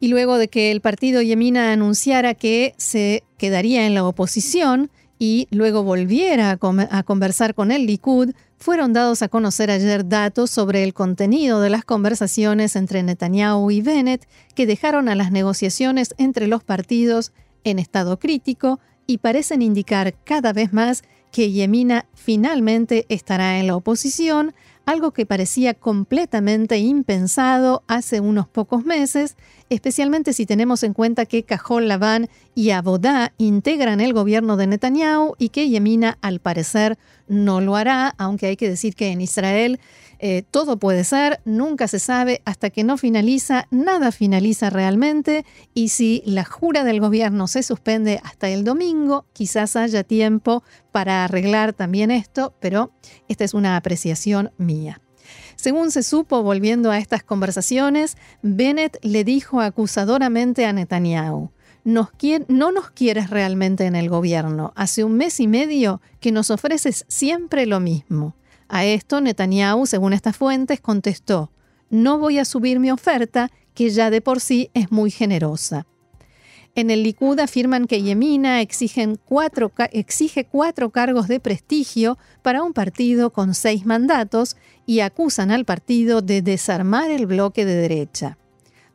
Y 0.01 0.09
luego 0.09 0.39
de 0.39 0.49
que 0.49 0.71
el 0.71 0.81
partido 0.81 1.23
Yemina 1.23 1.73
anunciara 1.73 2.35
que 2.35 2.75
se 2.77 3.25
quedaría 3.39 3.87
en 3.87 3.95
la 3.95 4.05
oposición 4.05 4.91
y 5.19 5.47
luego 5.51 5.83
volviera 5.83 6.51
a, 6.51 7.03
conversar 7.03 7.55
con 7.55 7.71
el 7.71 7.87
Likud, 7.87 8.33
fueron 8.59 8.93
dados 8.93 9.23
a 9.23 9.29
conocer 9.29 9.71
ayer 9.71 10.09
datos 10.09 10.51
sobre 10.51 10.83
el 10.85 10.93
contenido 10.93 11.61
de 11.61 11.71
las 11.71 11.85
conversaciones 11.85 12.77
entre 12.77 13.03
Netanyahu 13.03 13.71
y 13.71 13.81
Bennett 13.81 14.29
que 14.55 14.67
dejaron 14.67 15.09
a 15.09 15.15
las 15.15 15.31
negociaciones 15.31 16.15
entre 16.19 16.47
los 16.47 16.65
partidos 16.65 17.33
en 17.63 17.79
estado 17.79 18.19
crítico 18.19 18.81
y 19.07 19.19
parecen 19.19 19.63
indicar 19.63 20.15
cada 20.25 20.53
vez 20.53 20.73
más 20.73 21.05
que 21.31 21.51
Yemina 21.51 22.07
finalmente 22.15 23.07
estará 23.09 23.59
en 23.59 23.67
la 23.67 23.77
oposición, 23.77 24.55
algo 24.87 25.13
que 25.13 25.27
parecía 25.27 25.75
completamente 25.75 26.79
impensado 26.79 27.83
hace 27.89 28.21
unos 28.21 28.47
pocos 28.47 28.85
meses 28.85 29.37
especialmente 29.71 30.33
si 30.33 30.47
tenemos 30.47 30.83
en 30.83 30.93
cuenta 30.93 31.27
que 31.27 31.43
Cajol 31.43 31.89
Laván 31.89 32.29
y 32.55 32.71
Abodá 32.71 33.33
integran 33.39 34.01
el 34.01 34.13
gobierno 34.13 34.57
de 34.57 34.67
Netanyahu 34.67 35.35
y 35.39 35.49
que 35.49 35.69
Yemina 35.69 36.19
al 36.21 36.41
parecer 36.41 36.99
no 37.29 37.61
lo 37.61 37.77
hará, 37.77 38.15
aunque 38.19 38.47
hay 38.47 38.57
que 38.57 38.69
decir 38.69 38.95
que 38.95 39.09
en 39.09 39.21
Israel 39.21 39.81
eh, 40.19 40.43
todo 40.51 40.79
puede 40.79 41.05
ser, 41.05 41.41
nunca 41.45 41.89
se 41.89 41.99
sabe 41.99 42.43
hasta 42.45 42.71
que 42.71 42.85
no 42.85 42.97
finaliza, 42.97 43.67
nada 43.71 44.13
finaliza 44.13 44.71
realmente 44.71 45.45
y 45.75 45.89
si 45.89 46.23
la 46.27 46.45
jura 46.45 46.85
del 46.85 47.01
gobierno 47.01 47.47
se 47.47 47.63
suspende 47.63 48.21
hasta 48.23 48.49
el 48.49 48.65
domingo, 48.65 49.27
quizás 49.33 49.77
haya 49.77 50.05
tiempo 50.05 50.63
para 50.93 51.25
arreglar 51.25 51.73
también 51.73 52.11
esto, 52.11 52.55
pero 52.61 52.93
esta 53.29 53.45
es 53.45 53.55
una 53.55 53.77
apreciación 53.77 54.53
mía. 54.57 55.01
Según 55.65 55.91
se 55.91 56.03
supo, 56.03 56.43
volviendo 56.43 56.91
a 56.91 56.99
estas 56.99 57.23
conversaciones, 57.23 58.19
Bennett 58.43 58.99
le 59.01 59.25
dijo 59.25 59.63
acusadoramente 59.63 60.67
a 60.67 60.75
Netanyahu, 60.75 61.53
no 61.85 62.71
nos 62.71 62.91
quieres 62.91 63.31
realmente 63.31 63.87
en 63.87 63.97
el 63.97 64.11
gobierno. 64.11 64.75
Hace 64.77 65.05
un 65.05 65.17
mes 65.17 65.41
y 65.41 65.49
medio 65.49 66.03
que 66.21 66.33
nos 66.33 66.51
ofreces 66.51 67.07
siempre 67.09 67.65
lo 67.65 67.81
mismo. 67.81 68.37
A 68.69 68.85
esto 68.85 69.23
Netanyahu, 69.23 69.87
según 69.87 70.13
estas 70.13 70.37
fuentes, 70.37 70.83
contestó, 70.83 71.51
no 71.89 72.19
voy 72.19 72.39
a 72.39 72.45
subir 72.45 72.79
mi 72.79 72.91
oferta, 72.91 73.51
que 73.73 73.89
ya 73.89 74.11
de 74.11 74.21
por 74.21 74.41
sí 74.41 74.69
es 74.75 74.93
muy 74.93 75.11
generosa. 75.11 75.87
En 76.77 76.91
el 76.91 77.05
Likud 77.05 77.39
afirman 77.39 77.87
que 77.87 78.03
Yemina 78.03 78.61
exige 78.61 79.17
cuatro 79.25 79.71
cargos 80.91 81.29
de 81.29 81.39
prestigio 81.39 82.19
para 82.43 82.65
un 82.65 82.73
partido 82.73 83.31
con 83.31 83.55
seis 83.55 83.87
mandatos 83.87 84.57
y 84.85 85.01
acusan 85.01 85.53
al 85.53 85.65
partido 85.65 86.21
de 86.21 86.43
desarmar 86.43 87.13
el 87.13 87.27
bloque 87.27 87.65
de 87.65 87.77
derecha. 87.77 88.39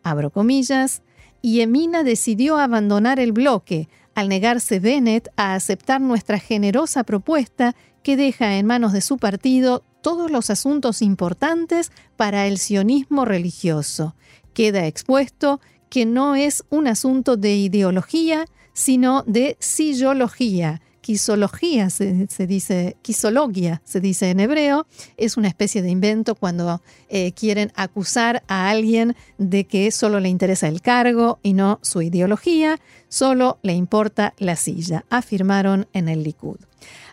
Abro 0.04 0.30
comillas, 0.30 1.04
Yemina 1.42 2.04
decidió 2.04 2.58
abandonar 2.58 3.18
el 3.18 3.32
bloque 3.32 3.88
al 4.14 4.28
negarse 4.28 4.82
Bennett 4.82 5.30
a 5.38 5.54
aceptar 5.54 6.02
nuestra 6.02 6.38
generosa 6.38 7.06
propuesta 7.06 7.78
que 8.04 8.18
deja 8.18 8.58
en 8.58 8.66
manos 8.66 8.92
de 8.92 9.00
su 9.00 9.18
partido 9.18 9.86
todos 10.02 10.30
los 10.32 10.50
asuntos 10.50 11.02
importantes 11.02 11.94
para 12.18 12.46
el 12.48 12.58
sionismo 12.58 13.24
religioso. 13.24 14.16
Queda 14.54 14.86
expuesto 14.86 15.62
que 15.90 16.06
no 16.06 16.36
es 16.36 16.64
un 16.70 16.88
asunto 16.88 17.38
de 17.38 17.56
ideología, 17.56 18.46
sino 18.74 19.24
de 19.28 19.58
sillología, 19.60 20.82
quisología, 21.02 21.90
se, 21.90 22.28
dice, 22.46 22.96
quisologia, 23.02 23.82
se 23.84 24.00
dice 24.00 24.30
en 24.30 24.40
hebreo, 24.40 24.86
es 25.18 25.38
una 25.38 25.48
especie 25.48 25.82
de 25.82 25.90
invento 25.90 26.36
cuando 26.36 26.82
eh, 27.10 27.32
quieren 27.32 27.72
acusar 27.76 28.44
a 28.48 28.70
alguien 28.70 29.16
de 29.38 29.66
que 29.66 29.90
solo 29.92 30.20
le 30.20 30.30
interesa 30.30 30.68
el 30.68 30.82
cargo 30.82 31.40
y 31.42 31.54
no 31.54 31.80
su 31.82 32.02
ideología, 32.02 32.80
solo 33.08 33.58
le 33.64 33.74
importa 33.74 34.34
la 34.38 34.56
silla, 34.56 35.04
afirmaron 35.10 35.88
en 35.94 36.10
el 36.10 36.24
Likud. 36.24 36.60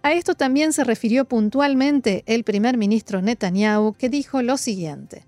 A 0.03 0.13
esto 0.13 0.35
también 0.35 0.73
se 0.73 0.85
refirió 0.85 1.25
puntualmente 1.25 2.23
el 2.27 2.45
primer 2.45 2.77
ministro 2.77 3.23
Netanyahu, 3.23 3.95
que 3.95 4.09
dijo 4.09 4.43
lo 4.43 4.57
siguiente. 4.57 5.25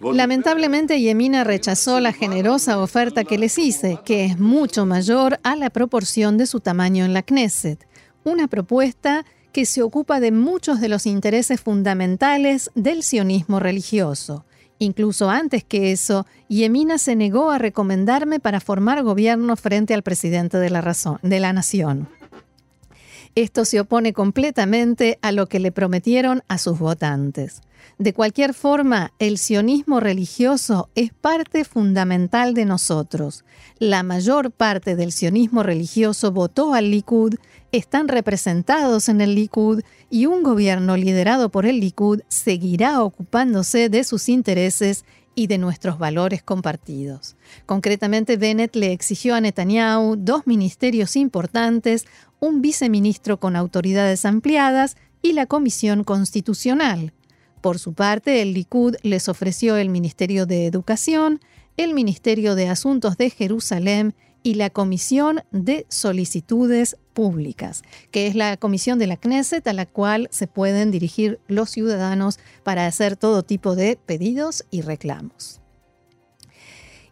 Lamentablemente, 0.00 1.00
Yemina 1.00 1.44
rechazó 1.44 1.98
la 1.98 2.12
generosa 2.12 2.78
oferta 2.78 3.24
que 3.24 3.38
les 3.38 3.58
hice, 3.58 3.98
que 4.04 4.26
es 4.26 4.38
mucho 4.38 4.86
mayor 4.86 5.40
a 5.42 5.56
la 5.56 5.70
proporción 5.70 6.36
de 6.36 6.46
su 6.46 6.60
tamaño 6.60 7.04
en 7.04 7.14
la 7.14 7.22
Knesset. 7.22 7.84
Una 8.24 8.46
propuesta 8.46 9.24
que 9.52 9.66
se 9.66 9.82
ocupa 9.82 10.20
de 10.20 10.30
muchos 10.30 10.80
de 10.80 10.88
los 10.88 11.06
intereses 11.06 11.60
fundamentales 11.60 12.70
del 12.74 13.02
sionismo 13.02 13.58
religioso. 13.58 14.44
Incluso 14.78 15.28
antes 15.28 15.64
que 15.64 15.92
eso, 15.92 16.26
Yemina 16.48 16.98
se 16.98 17.16
negó 17.16 17.50
a 17.50 17.58
recomendarme 17.58 18.38
para 18.38 18.60
formar 18.60 19.02
gobierno 19.02 19.56
frente 19.56 19.94
al 19.94 20.02
presidente 20.02 20.58
de 20.58 20.70
la, 20.70 20.94
de 21.22 21.40
la 21.40 21.52
nación. 21.52 22.08
Esto 23.38 23.64
se 23.64 23.78
opone 23.78 24.12
completamente 24.12 25.20
a 25.22 25.30
lo 25.30 25.46
que 25.46 25.60
le 25.60 25.70
prometieron 25.70 26.42
a 26.48 26.58
sus 26.58 26.80
votantes. 26.80 27.60
De 27.96 28.12
cualquier 28.12 28.52
forma, 28.52 29.12
el 29.20 29.38
sionismo 29.38 30.00
religioso 30.00 30.88
es 30.96 31.12
parte 31.12 31.64
fundamental 31.64 32.52
de 32.52 32.64
nosotros. 32.64 33.44
La 33.78 34.02
mayor 34.02 34.50
parte 34.50 34.96
del 34.96 35.12
sionismo 35.12 35.62
religioso 35.62 36.32
votó 36.32 36.74
al 36.74 36.90
Likud, 36.90 37.36
están 37.70 38.08
representados 38.08 39.08
en 39.08 39.20
el 39.20 39.36
Likud 39.36 39.82
y 40.10 40.26
un 40.26 40.42
gobierno 40.42 40.96
liderado 40.96 41.48
por 41.48 41.64
el 41.64 41.78
Likud 41.78 42.22
seguirá 42.26 43.04
ocupándose 43.04 43.88
de 43.88 44.02
sus 44.02 44.28
intereses 44.28 45.04
y 45.38 45.46
de 45.46 45.58
nuestros 45.58 46.00
valores 46.00 46.42
compartidos. 46.42 47.36
Concretamente, 47.64 48.36
Bennett 48.36 48.74
le 48.74 48.90
exigió 48.90 49.36
a 49.36 49.40
Netanyahu 49.40 50.16
dos 50.16 50.48
ministerios 50.48 51.14
importantes, 51.14 52.06
un 52.40 52.62
viceministro 52.62 53.38
con 53.40 53.56
autoridades 53.56 54.24
ampliadas 54.24 54.96
y 55.22 55.32
la 55.32 55.46
Comisión 55.46 56.04
Constitucional. 56.04 57.12
Por 57.60 57.78
su 57.78 57.92
parte, 57.94 58.42
el 58.42 58.54
Likud 58.54 58.96
les 59.02 59.28
ofreció 59.28 59.76
el 59.76 59.88
Ministerio 59.88 60.46
de 60.46 60.66
Educación, 60.66 61.40
el 61.76 61.94
Ministerio 61.94 62.54
de 62.54 62.68
Asuntos 62.68 63.16
de 63.16 63.30
Jerusalén 63.30 64.14
y 64.42 64.54
la 64.54 64.70
Comisión 64.70 65.42
de 65.50 65.84
Solicitudes 65.88 66.96
Públicas, 67.12 67.82
que 68.10 68.28
es 68.28 68.34
la 68.34 68.56
comisión 68.56 68.98
de 68.98 69.08
la 69.08 69.16
Knesset 69.16 69.66
a 69.66 69.72
la 69.72 69.86
cual 69.86 70.28
se 70.30 70.46
pueden 70.46 70.90
dirigir 70.90 71.40
los 71.48 71.70
ciudadanos 71.70 72.38
para 72.62 72.86
hacer 72.86 73.16
todo 73.16 73.42
tipo 73.42 73.74
de 73.74 73.98
pedidos 74.06 74.64
y 74.70 74.82
reclamos. 74.82 75.60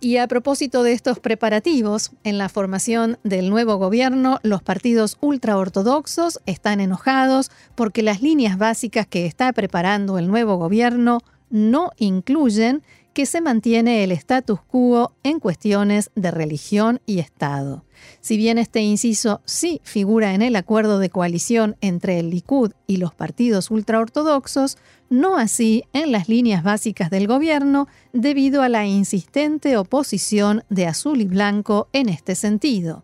Y 0.07 0.19
a 0.19 0.29
propósito 0.29 0.85
de 0.85 0.93
estos 0.93 1.19
preparativos, 1.19 2.13
en 2.23 2.39
la 2.39 2.49
formación 2.49 3.19
del 3.25 3.51
nuevo 3.51 3.75
gobierno, 3.75 4.39
los 4.45 4.63
partidos 4.63 5.19
ultraortodoxos 5.21 6.39
están 6.47 6.79
enojados 6.79 7.51
porque 7.75 8.05
las 8.05 8.23
líneas 8.23 8.57
básicas 8.57 9.09
que 9.09 9.27
está 9.27 9.53
preparando 9.53 10.17
el 10.17 10.29
nuevo 10.29 10.59
gobierno 10.59 11.23
no 11.51 11.91
incluyen 11.97 12.85
que 13.17 13.25
se 13.25 13.41
mantiene 13.41 14.05
el 14.05 14.13
status 14.13 14.61
quo 14.61 15.15
en 15.23 15.41
cuestiones 15.41 16.11
de 16.17 16.31
religión 16.31 17.01
y 17.07 17.21
Estado. 17.21 17.83
Si 18.21 18.37
bien 18.37 18.59
este 18.59 18.83
inciso 18.83 19.41
sí 19.47 19.81
figura 19.85 20.35
en 20.35 20.43
el 20.43 20.55
acuerdo 20.55 20.99
de 20.99 21.09
coalición 21.09 21.77
entre 21.81 22.19
el 22.19 22.29
Likud 22.29 22.73
y 22.87 22.99
los 22.99 23.15
partidos 23.15 23.71
ultraortodoxos, 23.71 24.77
no 25.09 25.39
así 25.39 25.85
en 25.95 26.13
las 26.13 26.29
líneas 26.29 26.63
básicas 26.63 27.09
del 27.09 27.27
gobierno 27.27 27.89
debido 28.13 28.61
a 28.61 28.69
la 28.69 28.85
insistente 28.85 29.79
oposición 29.79 30.63
de 30.69 30.87
azul 30.87 31.23
y 31.23 31.25
blanco 31.25 31.89
en 31.95 32.11
este 32.11 32.35
sentido. 32.35 33.03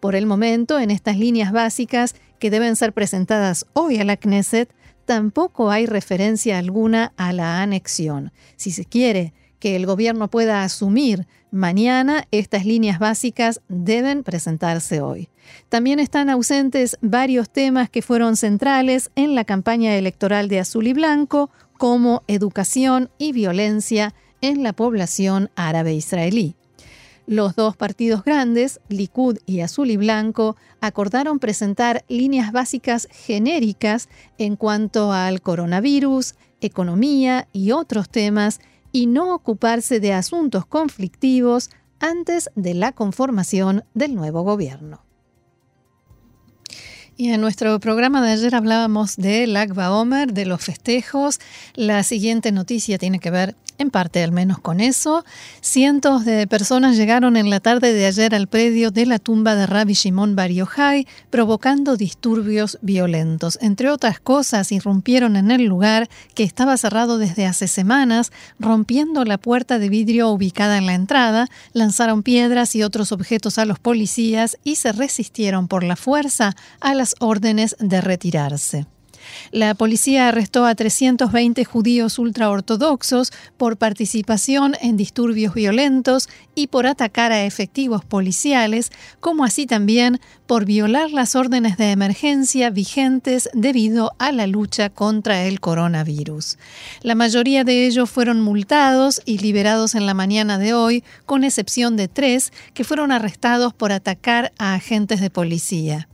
Por 0.00 0.16
el 0.16 0.26
momento, 0.26 0.78
en 0.78 0.90
estas 0.90 1.16
líneas 1.16 1.50
básicas 1.50 2.14
que 2.38 2.50
deben 2.50 2.76
ser 2.76 2.92
presentadas 2.92 3.64
hoy 3.72 3.96
a 3.96 4.04
la 4.04 4.18
Knesset, 4.18 4.68
tampoco 5.06 5.70
hay 5.70 5.86
referencia 5.86 6.58
alguna 6.58 7.14
a 7.16 7.32
la 7.32 7.62
anexión. 7.62 8.32
Si 8.56 8.70
se 8.70 8.84
quiere 8.84 9.32
que 9.58 9.76
el 9.76 9.86
gobierno 9.86 10.28
pueda 10.28 10.62
asumir 10.62 11.26
mañana, 11.50 12.26
estas 12.30 12.66
líneas 12.66 12.98
básicas 12.98 13.60
deben 13.68 14.22
presentarse 14.22 15.00
hoy. 15.00 15.28
También 15.68 16.00
están 16.00 16.30
ausentes 16.30 16.98
varios 17.00 17.48
temas 17.48 17.88
que 17.88 18.02
fueron 18.02 18.36
centrales 18.36 19.10
en 19.14 19.34
la 19.34 19.44
campaña 19.44 19.96
electoral 19.96 20.48
de 20.48 20.60
Azul 20.60 20.86
y 20.86 20.92
Blanco, 20.92 21.50
como 21.78 22.22
educación 22.26 23.10
y 23.18 23.32
violencia 23.32 24.14
en 24.40 24.62
la 24.62 24.72
población 24.72 25.50
árabe 25.56 25.94
israelí. 25.94 26.54
Los 27.26 27.56
dos 27.56 27.76
partidos 27.76 28.22
grandes, 28.22 28.80
Likud 28.88 29.38
y 29.46 29.60
Azul 29.60 29.90
y 29.90 29.96
Blanco, 29.96 30.56
acordaron 30.80 31.40
presentar 31.40 32.04
líneas 32.08 32.52
básicas 32.52 33.08
genéricas 33.10 34.08
en 34.38 34.54
cuanto 34.54 35.12
al 35.12 35.40
coronavirus, 35.40 36.36
economía 36.60 37.48
y 37.52 37.72
otros 37.72 38.08
temas 38.08 38.60
y 38.92 39.06
no 39.06 39.34
ocuparse 39.34 40.00
de 40.00 40.12
asuntos 40.12 40.66
conflictivos 40.66 41.70
antes 42.00 42.50
de 42.54 42.74
la 42.74 42.92
conformación 42.92 43.84
del 43.94 44.14
nuevo 44.14 44.42
gobierno. 44.42 45.06
Y 47.18 47.30
en 47.30 47.40
nuestro 47.40 47.80
programa 47.80 48.24
de 48.24 48.32
ayer 48.32 48.54
hablábamos 48.54 49.16
del 49.16 49.56
Agba 49.56 49.90
Omer, 49.90 50.34
de 50.34 50.44
los 50.44 50.62
festejos. 50.62 51.40
La 51.74 52.02
siguiente 52.02 52.52
noticia 52.52 52.98
tiene 52.98 53.20
que 53.20 53.30
ver 53.30 53.56
en 53.78 53.90
parte 53.90 54.22
al 54.22 54.32
menos 54.32 54.58
con 54.58 54.80
eso. 54.80 55.24
Cientos 55.60 56.24
de 56.24 56.46
personas 56.46 56.96
llegaron 56.96 57.36
en 57.36 57.50
la 57.50 57.60
tarde 57.60 57.92
de 57.92 58.06
ayer 58.06 58.34
al 58.34 58.46
predio 58.46 58.90
de 58.90 59.06
la 59.06 59.18
tumba 59.18 59.54
de 59.54 59.66
Rabbi 59.66 59.94
Shimon 59.94 60.36
Bar 60.36 60.50
provocando 61.30 61.96
disturbios 61.96 62.78
violentos. 62.82 63.58
Entre 63.60 63.90
otras 63.90 64.20
cosas, 64.20 64.72
irrumpieron 64.72 65.36
en 65.36 65.50
el 65.50 65.64
lugar 65.64 66.08
que 66.34 66.44
estaba 66.44 66.76
cerrado 66.76 67.18
desde 67.18 67.46
hace 67.46 67.68
semanas, 67.68 68.32
rompiendo 68.58 69.24
la 69.24 69.38
puerta 69.38 69.78
de 69.78 69.88
vidrio 69.88 70.30
ubicada 70.30 70.78
en 70.78 70.86
la 70.86 70.94
entrada, 70.94 71.48
lanzaron 71.72 72.22
piedras 72.22 72.74
y 72.76 72.82
otros 72.82 73.12
objetos 73.12 73.58
a 73.58 73.64
los 73.64 73.78
policías 73.78 74.58
y 74.64 74.76
se 74.76 74.92
resistieron 74.92 75.68
por 75.68 75.82
la 75.82 75.96
fuerza 75.96 76.54
a 76.80 76.94
las 76.94 77.14
órdenes 77.20 77.76
de 77.78 78.00
retirarse. 78.00 78.86
La 79.52 79.74
policía 79.74 80.28
arrestó 80.28 80.64
a 80.64 80.74
320 80.74 81.64
judíos 81.64 82.18
ultraortodoxos 82.18 83.32
por 83.56 83.76
participación 83.76 84.74
en 84.80 84.96
disturbios 84.96 85.54
violentos 85.54 86.28
y 86.54 86.68
por 86.68 86.86
atacar 86.86 87.32
a 87.32 87.44
efectivos 87.44 88.04
policiales, 88.04 88.92
como 89.20 89.44
así 89.44 89.66
también 89.66 90.20
por 90.46 90.64
violar 90.64 91.10
las 91.10 91.34
órdenes 91.34 91.76
de 91.76 91.90
emergencia 91.90 92.70
vigentes 92.70 93.48
debido 93.52 94.12
a 94.18 94.32
la 94.32 94.46
lucha 94.46 94.90
contra 94.90 95.44
el 95.44 95.60
coronavirus. 95.60 96.58
La 97.02 97.14
mayoría 97.14 97.64
de 97.64 97.86
ellos 97.86 98.10
fueron 98.10 98.40
multados 98.40 99.20
y 99.24 99.38
liberados 99.38 99.94
en 99.94 100.06
la 100.06 100.14
mañana 100.14 100.58
de 100.58 100.74
hoy, 100.74 101.04
con 101.24 101.44
excepción 101.44 101.96
de 101.96 102.08
tres 102.08 102.52
que 102.74 102.84
fueron 102.84 103.12
arrestados 103.12 103.74
por 103.74 103.92
atacar 103.92 104.52
a 104.58 104.74
agentes 104.74 105.20
de 105.20 105.30
policía. 105.30 106.08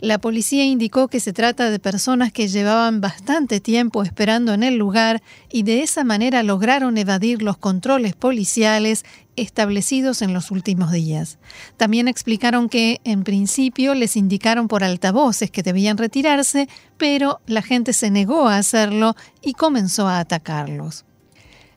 La 0.00 0.18
policía 0.18 0.64
indicó 0.64 1.08
que 1.08 1.20
se 1.20 1.34
trata 1.34 1.68
de 1.68 1.78
personas 1.78 2.32
que 2.32 2.48
llevaban 2.48 3.02
bastante 3.02 3.60
tiempo 3.60 4.02
esperando 4.02 4.54
en 4.54 4.62
el 4.62 4.76
lugar 4.76 5.22
y 5.52 5.62
de 5.62 5.82
esa 5.82 6.04
manera 6.04 6.42
lograron 6.42 6.96
evadir 6.96 7.42
los 7.42 7.58
controles 7.58 8.14
policiales 8.14 9.04
establecidos 9.36 10.22
en 10.22 10.32
los 10.32 10.50
últimos 10.50 10.90
días. 10.90 11.38
También 11.76 12.08
explicaron 12.08 12.70
que, 12.70 13.02
en 13.04 13.24
principio, 13.24 13.94
les 13.94 14.16
indicaron 14.16 14.68
por 14.68 14.84
altavoces 14.84 15.50
que 15.50 15.62
debían 15.62 15.98
retirarse, 15.98 16.66
pero 16.96 17.40
la 17.46 17.60
gente 17.60 17.92
se 17.92 18.10
negó 18.10 18.48
a 18.48 18.56
hacerlo 18.56 19.16
y 19.42 19.52
comenzó 19.52 20.08
a 20.08 20.18
atacarlos. 20.18 21.04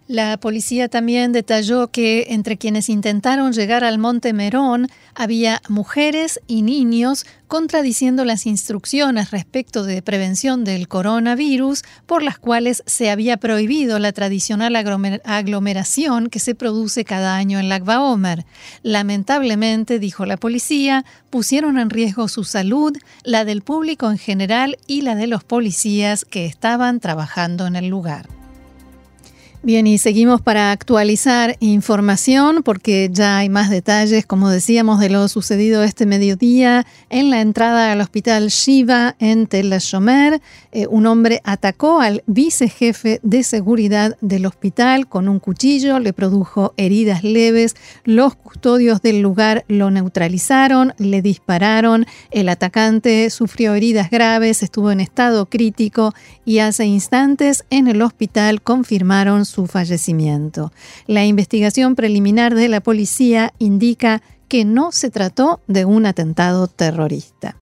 La 0.07 0.35
policía 0.37 0.89
también 0.89 1.31
detalló 1.31 1.87
que 1.87 2.27
entre 2.31 2.57
quienes 2.57 2.89
intentaron 2.89 3.53
llegar 3.53 3.85
al 3.85 3.99
Monte 3.99 4.33
Merón 4.33 4.89
había 5.15 5.61
mujeres 5.69 6.41
y 6.45 6.61
niños 6.61 7.25
contradiciendo 7.47 8.25
las 8.25 8.45
instrucciones 8.45 9.31
respecto 9.31 9.85
de 9.85 10.01
prevención 10.01 10.65
del 10.65 10.89
coronavirus 10.89 11.83
por 12.05 12.21
las 12.21 12.37
cuales 12.37 12.83
se 12.85 13.11
había 13.11 13.37
prohibido 13.37 13.97
la 13.97 14.11
tradicional 14.11 14.75
aglomeración 14.75 16.29
que 16.29 16.39
se 16.39 16.53
produce 16.53 17.05
cada 17.05 17.37
año 17.37 17.57
en 17.59 17.69
Lag 17.69 17.87
Omer. 17.87 18.45
Lamentablemente, 18.81 19.99
dijo 19.99 20.25
la 20.25 20.35
policía, 20.35 21.05
pusieron 21.29 21.79
en 21.79 21.89
riesgo 21.89 22.27
su 22.27 22.43
salud, 22.43 22.93
la 23.23 23.45
del 23.45 23.61
público 23.61 24.11
en 24.11 24.17
general 24.17 24.77
y 24.85 25.03
la 25.03 25.15
de 25.15 25.27
los 25.27 25.45
policías 25.45 26.25
que 26.25 26.45
estaban 26.45 26.99
trabajando 26.99 27.67
en 27.67 27.77
el 27.77 27.87
lugar. 27.87 28.42
Bien, 29.65 29.87
y 29.87 29.97
seguimos 29.97 30.41
para 30.41 30.73
actualizar 30.73 31.55
información 31.61 32.63
porque 32.63 33.09
ya 33.09 33.37
hay 33.37 33.47
más 33.47 33.69
detalles, 33.69 34.25
como 34.25 34.49
decíamos, 34.49 34.99
de 34.99 35.09
lo 35.09 35.25
sucedido 35.29 35.83
este 35.83 36.05
mediodía 36.05 36.85
en 37.09 37.29
la 37.29 37.39
entrada 37.39 37.93
al 37.93 38.01
hospital 38.01 38.49
Shiva 38.49 39.15
en 39.19 39.47
Tel 39.47 39.69
Shomer. 39.69 40.41
Eh, 40.73 40.85
un 40.87 41.05
hombre 41.05 41.39
atacó 41.45 42.01
al 42.01 42.23
vicejefe 42.25 43.21
de 43.23 43.43
seguridad 43.43 44.17
del 44.19 44.47
hospital 44.47 45.07
con 45.07 45.29
un 45.29 45.39
cuchillo, 45.39 45.97
le 45.99 46.11
produjo 46.11 46.73
heridas 46.75 47.23
leves. 47.23 47.77
Los 48.03 48.35
custodios 48.35 49.01
del 49.01 49.21
lugar 49.21 49.63
lo 49.69 49.91
neutralizaron, 49.91 50.93
le 50.97 51.21
dispararon. 51.21 52.05
El 52.31 52.49
atacante 52.49 53.29
sufrió 53.29 53.75
heridas 53.75 54.09
graves, 54.09 54.61
estuvo 54.61 54.91
en 54.91 54.99
estado 54.99 55.45
crítico 55.45 56.13
y 56.43 56.59
hace 56.59 56.83
instantes 56.83 57.63
en 57.69 57.87
el 57.87 58.01
hospital 58.01 58.61
confirmaron 58.61 59.45
su 59.53 59.67
fallecimiento. 59.67 60.71
La 61.05 61.25
investigación 61.25 61.95
preliminar 61.95 62.55
de 62.55 62.69
la 62.69 62.81
policía 62.81 63.53
indica 63.59 64.23
que 64.47 64.65
no 64.65 64.91
se 64.91 65.11
trató 65.11 65.61
de 65.67 65.85
un 65.85 66.05
atentado 66.07 66.67
terrorista. 66.67 67.57